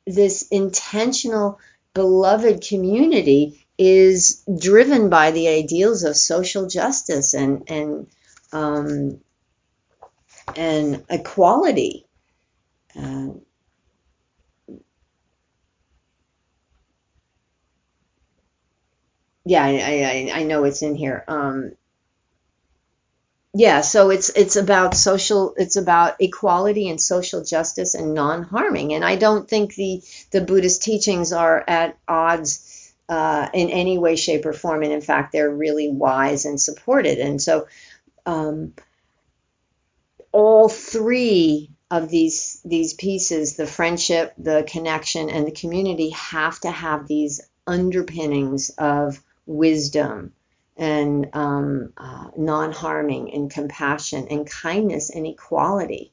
this 0.06 0.48
intentional 0.50 1.60
beloved 1.94 2.62
community 2.68 3.66
is 3.78 4.44
driven 4.60 5.10
by 5.10 5.32
the 5.32 5.48
ideals 5.48 6.04
of 6.04 6.16
social 6.16 6.68
justice 6.68 7.34
and 7.34 7.70
and 7.70 8.08
um, 8.52 9.20
and 10.56 11.04
equality 11.10 12.06
uh, 12.96 13.30
yeah, 19.46 19.63
I, 19.63 20.30
I, 20.34 20.39
I 20.39 20.44
know 20.44 20.63
it's 20.63 20.82
in 20.82 20.96
here. 20.96 21.24
Um, 21.28 21.74
yeah, 23.56 23.82
so 23.82 24.10
it's 24.10 24.30
it's 24.30 24.56
about 24.56 24.96
social, 24.96 25.54
it's 25.58 25.76
about 25.76 26.16
equality 26.20 26.89
and 26.89 27.00
social 27.00 27.44
justice 27.44 27.94
and 27.94 28.16
non-harming. 28.16 28.94
And 28.94 29.06
I 29.06 29.16
don't 29.16 29.48
think 29.48 29.76
the 29.76 30.02
the 30.32 30.42
Buddhist 30.42 30.82
teachings 30.82 31.32
are 31.32 31.63
at 31.68 31.98
odds 32.08 32.94
uh, 33.08 33.48
in 33.54 33.70
any 33.70 34.00
way, 34.00 34.16
shape, 34.16 34.48
or 34.48 34.54
form. 34.54 34.82
And 34.82 34.92
in 34.92 35.02
fact, 35.02 35.32
they're 35.32 35.54
really 35.54 35.92
wise 35.92 36.46
and 36.46 36.60
supported. 36.60 37.20
And 37.20 37.39
so, 37.39 37.68
um, 38.26 38.74
all 40.32 40.68
three 40.68 41.70
of 41.92 42.10
these 42.10 42.60
these 42.66 42.96
pieces, 42.96 43.56
the 43.56 43.68
friendship, 43.68 44.34
the 44.39 44.66
connection, 44.68 45.30
and 45.30 45.46
the 45.46 45.52
community, 45.52 46.10
have 46.10 46.60
to 46.62 46.72
have 46.72 47.08
these 47.08 47.39
underpinnings 47.68 48.72
of 48.80 49.22
wisdom 49.46 50.34
and 50.78 51.30
um, 51.34 51.94
uh, 51.98 52.30
non 52.38 52.72
harming 52.72 53.34
and 53.34 53.52
compassion 53.52 54.28
and 54.30 54.50
kindness 54.50 55.10
and 55.10 55.28
equality 55.28 56.12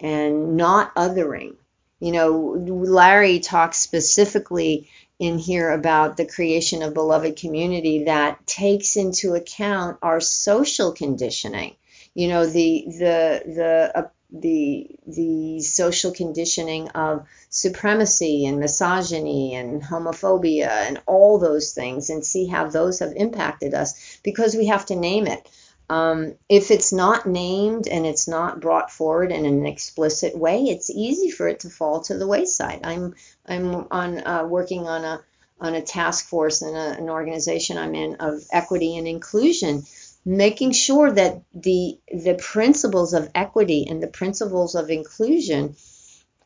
and 0.00 0.56
not 0.56 0.94
othering. 0.94 1.56
You 2.00 2.12
know, 2.12 2.32
Larry 2.58 3.40
talks 3.40 3.78
specifically 3.78 4.88
in 5.18 5.38
here 5.38 5.70
about 5.70 6.16
the 6.16 6.24
creation 6.24 6.82
of 6.82 6.94
beloved 6.94 7.36
community 7.36 8.04
that 8.04 8.46
takes 8.46 8.96
into 8.96 9.34
account 9.34 9.98
our 10.00 10.18
social 10.18 10.92
conditioning. 10.92 11.76
You 12.14 12.28
know, 12.28 12.46
the 12.46 12.84
the 12.86 13.42
the 13.46 14.10
the 14.32 14.86
the 15.06 15.60
social 15.60 16.12
conditioning 16.12 16.88
of 16.90 17.26
supremacy 17.48 18.46
and 18.46 18.60
misogyny 18.60 19.54
and 19.54 19.82
homophobia 19.82 20.68
and 20.68 21.02
all 21.06 21.38
those 21.38 21.72
things 21.72 22.10
and 22.10 22.24
see 22.24 22.46
how 22.46 22.68
those 22.68 23.00
have 23.00 23.12
impacted 23.16 23.74
us 23.74 24.18
because 24.22 24.54
we 24.54 24.66
have 24.66 24.86
to 24.86 24.96
name 24.96 25.26
it. 25.26 25.48
Um, 25.88 26.34
if 26.48 26.70
it's 26.70 26.92
not 26.92 27.26
named 27.26 27.88
and 27.88 28.06
it's 28.06 28.28
not 28.28 28.60
brought 28.60 28.92
forward 28.92 29.32
in 29.32 29.44
an 29.44 29.66
explicit 29.66 30.38
way, 30.38 30.62
it's 30.62 30.88
easy 30.88 31.30
for 31.30 31.48
it 31.48 31.60
to 31.60 31.70
fall 31.70 32.02
to 32.02 32.16
the 32.16 32.28
wayside. 32.28 32.80
I'm 32.84 33.14
I'm 33.44 33.88
on 33.90 34.24
uh, 34.24 34.44
working 34.44 34.86
on 34.86 35.04
a 35.04 35.20
on 35.60 35.74
a 35.74 35.82
task 35.82 36.26
force 36.26 36.62
and 36.62 36.76
a, 36.76 36.98
an 36.98 37.10
organization 37.10 37.76
I'm 37.76 37.96
in 37.96 38.14
of 38.16 38.44
equity 38.52 38.96
and 38.96 39.08
inclusion 39.08 39.82
making 40.24 40.72
sure 40.72 41.10
that 41.10 41.42
the 41.54 41.98
the 42.08 42.34
principles 42.34 43.14
of 43.14 43.30
equity 43.34 43.86
and 43.88 44.02
the 44.02 44.08
principles 44.08 44.74
of 44.74 44.90
inclusion 44.90 45.74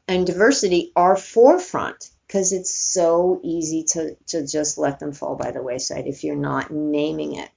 and 0.06 0.26
diversity 0.26 0.92
are 0.94 1.16
forefront 1.16 2.10
because 2.26 2.52
it's 2.52 2.74
so 2.74 3.40
easy 3.42 3.84
to, 3.84 4.16
to 4.26 4.46
just 4.46 4.78
let 4.78 4.98
them 4.98 5.12
fall 5.12 5.36
by 5.36 5.50
the 5.50 5.62
wayside 5.62 6.06
if 6.06 6.24
you're 6.24 6.36
not 6.36 6.70
naming 6.70 7.36
it. 7.36 7.48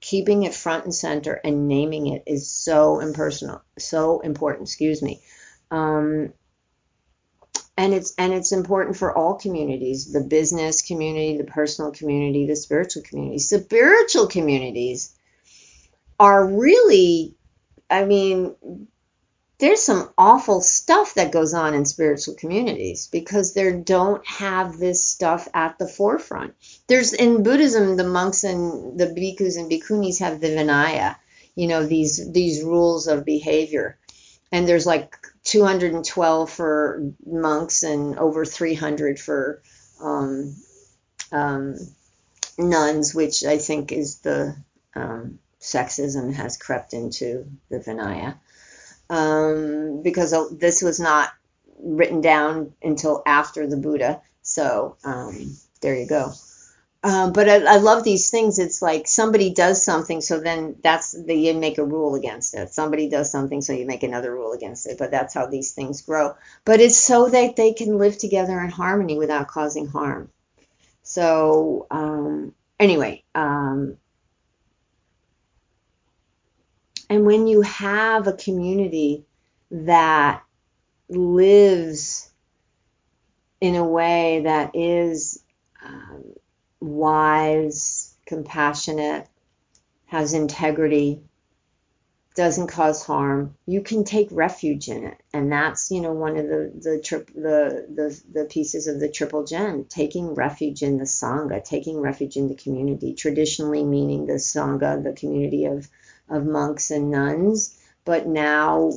Keeping 0.00 0.42
it 0.42 0.54
front 0.54 0.84
and 0.84 0.94
center 0.94 1.32
and 1.32 1.68
naming 1.68 2.08
it 2.08 2.24
is 2.26 2.50
so 2.50 3.00
impersonal, 3.00 3.62
so 3.78 4.20
important. 4.20 4.68
Excuse 4.68 5.02
me. 5.02 5.20
Um, 5.70 6.32
and 7.76 7.94
it's 7.94 8.14
and 8.18 8.32
it's 8.32 8.52
important 8.52 8.96
for 8.96 9.16
all 9.16 9.34
communities 9.34 10.12
the 10.12 10.20
business 10.20 10.82
community 10.82 11.38
the 11.38 11.44
personal 11.44 11.90
community 11.90 12.46
the 12.46 12.56
spiritual 12.56 13.02
community 13.02 13.38
spiritual 13.38 14.26
communities 14.26 15.14
are 16.18 16.46
really 16.46 17.34
i 17.90 18.04
mean 18.04 18.54
there's 19.58 19.82
some 19.82 20.10
awful 20.18 20.60
stuff 20.60 21.14
that 21.14 21.30
goes 21.30 21.54
on 21.54 21.74
in 21.74 21.84
spiritual 21.84 22.34
communities 22.34 23.06
because 23.06 23.54
they 23.54 23.72
don't 23.72 24.26
have 24.26 24.76
this 24.76 25.04
stuff 25.04 25.46
at 25.54 25.78
the 25.78 25.86
forefront. 25.86 26.52
There's 26.88 27.12
in 27.12 27.44
buddhism 27.44 27.96
the 27.96 28.02
monks 28.02 28.42
and 28.42 28.98
the 28.98 29.06
bhikkhus 29.06 29.56
and 29.56 29.70
bhikkhunis 29.70 30.18
have 30.18 30.40
the 30.40 30.48
vinaya 30.48 31.14
you 31.54 31.66
know 31.66 31.84
these 31.84 32.32
these 32.32 32.62
rules 32.62 33.06
of 33.06 33.24
behavior. 33.24 33.98
And 34.50 34.68
there's 34.68 34.86
like 34.86 35.16
212 35.44 36.50
for 36.50 37.12
monks 37.24 37.82
and 37.82 38.18
over 38.18 38.44
300 38.44 39.18
for 39.18 39.62
um, 40.00 40.54
um, 41.30 41.76
nuns, 42.58 43.14
which 43.14 43.44
I 43.44 43.56
think 43.56 43.92
is 43.92 44.18
the 44.18 44.56
um, 44.94 45.38
sexism 45.62 46.34
has 46.34 46.56
crept 46.56 46.92
into 46.92 47.46
the 47.70 47.78
Vinaya. 47.78 48.36
Um, 49.08 50.02
because 50.02 50.34
this 50.58 50.82
was 50.82 50.98
not 50.98 51.30
written 51.78 52.20
down 52.20 52.72
until 52.82 53.22
after 53.26 53.66
the 53.66 53.76
Buddha. 53.76 54.20
So 54.42 54.96
um, 55.04 55.56
there 55.80 55.94
you 55.94 56.06
go. 56.06 56.32
Um, 57.04 57.32
but 57.32 57.48
I, 57.48 57.56
I, 57.56 57.76
love 57.78 58.04
these 58.04 58.30
things. 58.30 58.60
It's 58.60 58.80
like 58.80 59.08
somebody 59.08 59.52
does 59.52 59.84
something, 59.84 60.20
so 60.20 60.38
then 60.38 60.76
that's 60.84 61.10
the 61.10 61.34
you 61.34 61.52
make 61.52 61.78
a 61.78 61.84
rule 61.84 62.14
against 62.14 62.54
it. 62.54 62.72
Somebody 62.72 63.08
does 63.08 63.30
something, 63.30 63.60
so 63.60 63.72
you 63.72 63.86
make 63.86 64.04
another 64.04 64.32
rule 64.32 64.52
against 64.52 64.86
it. 64.86 64.98
But 64.98 65.10
that's 65.10 65.34
how 65.34 65.46
these 65.46 65.72
things 65.72 66.02
grow. 66.02 66.36
But 66.64 66.80
it's 66.80 66.96
so 66.96 67.28
that 67.28 67.56
they 67.56 67.72
can 67.72 67.98
live 67.98 68.18
together 68.18 68.58
in 68.60 68.70
harmony 68.70 69.18
without 69.18 69.48
causing 69.48 69.88
harm. 69.88 70.30
So 71.02 71.88
um, 71.90 72.54
anyway, 72.78 73.24
um, 73.34 73.98
and 77.12 77.26
when 77.26 77.46
you 77.46 77.60
have 77.60 78.26
a 78.26 78.32
community 78.32 79.26
that 79.70 80.42
lives 81.10 82.32
in 83.60 83.76
a 83.76 83.84
way 83.84 84.40
that 84.44 84.70
is 84.72 85.44
um, 85.84 86.24
wise, 86.80 88.16
compassionate, 88.24 89.28
has 90.06 90.32
integrity, 90.32 91.20
doesn't 92.34 92.68
cause 92.68 93.04
harm, 93.04 93.56
you 93.66 93.82
can 93.82 94.04
take 94.04 94.28
refuge 94.30 94.88
in 94.88 95.04
it. 95.04 95.18
And 95.34 95.52
that's, 95.52 95.90
you 95.90 96.00
know, 96.00 96.14
one 96.14 96.38
of 96.38 96.48
the 96.48 96.72
the 96.74 97.26
the, 97.34 97.86
the 97.94 98.22
the 98.32 98.44
pieces 98.46 98.86
of 98.86 99.00
the 99.00 99.10
triple 99.10 99.44
gem, 99.44 99.84
taking 99.84 100.34
refuge 100.34 100.82
in 100.82 100.96
the 100.96 101.04
sangha, 101.04 101.62
taking 101.62 102.00
refuge 102.00 102.38
in 102.38 102.48
the 102.48 102.54
community, 102.54 103.12
traditionally 103.12 103.84
meaning 103.84 104.24
the 104.24 104.38
sangha, 104.38 105.04
the 105.04 105.12
community 105.12 105.66
of 105.66 105.90
of 106.32 106.46
monks 106.46 106.90
and 106.90 107.10
nuns, 107.10 107.78
but 108.04 108.26
now 108.26 108.90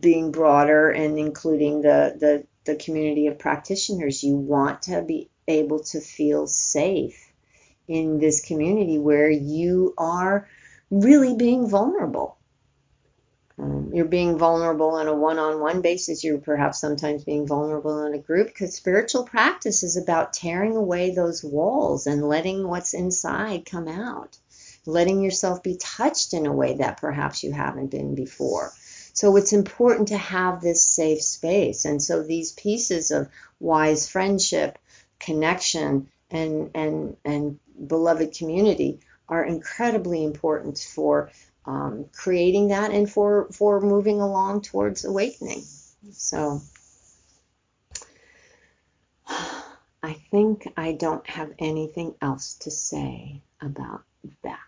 being 0.00 0.30
broader 0.30 0.90
and 0.90 1.18
including 1.18 1.82
the 1.82 2.16
the 2.18 2.46
the 2.64 2.76
community 2.76 3.26
of 3.26 3.38
practitioners. 3.38 4.22
You 4.22 4.36
want 4.36 4.82
to 4.82 5.02
be 5.02 5.30
able 5.48 5.80
to 5.84 6.00
feel 6.00 6.46
safe 6.46 7.32
in 7.88 8.18
this 8.18 8.44
community 8.44 8.98
where 8.98 9.30
you 9.30 9.94
are 9.96 10.46
really 10.90 11.34
being 11.34 11.68
vulnerable. 11.68 12.36
Um, 13.58 13.90
you're 13.92 14.04
being 14.04 14.38
vulnerable 14.38 14.90
on 14.90 15.08
a 15.08 15.14
one 15.14 15.38
on 15.38 15.60
one 15.60 15.80
basis. 15.80 16.22
You're 16.22 16.38
perhaps 16.38 16.80
sometimes 16.80 17.24
being 17.24 17.46
vulnerable 17.46 18.06
in 18.06 18.14
a 18.14 18.18
group 18.18 18.48
because 18.48 18.74
spiritual 18.74 19.24
practice 19.24 19.82
is 19.82 19.96
about 19.96 20.32
tearing 20.32 20.76
away 20.76 21.10
those 21.10 21.42
walls 21.42 22.06
and 22.06 22.28
letting 22.28 22.68
what's 22.68 22.94
inside 22.94 23.66
come 23.66 23.88
out, 23.88 24.38
letting 24.88 25.22
yourself 25.22 25.62
be 25.62 25.76
touched 25.76 26.32
in 26.32 26.46
a 26.46 26.52
way 26.52 26.76
that 26.76 26.98
perhaps 26.98 27.44
you 27.44 27.52
haven't 27.52 27.90
been 27.90 28.14
before. 28.14 28.72
So 29.12 29.36
it's 29.36 29.52
important 29.52 30.08
to 30.08 30.16
have 30.16 30.60
this 30.60 30.86
safe 30.86 31.22
space. 31.22 31.84
And 31.84 32.02
so 32.02 32.22
these 32.22 32.52
pieces 32.52 33.10
of 33.10 33.28
wise 33.60 34.08
friendship, 34.08 34.78
connection 35.18 36.08
and 36.30 36.70
and 36.74 37.16
and 37.24 37.58
beloved 37.86 38.34
community 38.34 39.00
are 39.28 39.44
incredibly 39.44 40.24
important 40.24 40.78
for 40.78 41.30
um, 41.66 42.06
creating 42.12 42.68
that 42.68 42.90
and 42.90 43.10
for 43.10 43.48
for 43.52 43.80
moving 43.80 44.20
along 44.22 44.62
towards 44.62 45.04
awakening. 45.04 45.64
So 46.12 46.62
I 49.28 50.14
think 50.30 50.72
I 50.78 50.92
don't 50.92 51.28
have 51.28 51.52
anything 51.58 52.14
else 52.22 52.54
to 52.60 52.70
say 52.70 53.42
about 53.60 54.04
that. 54.42 54.67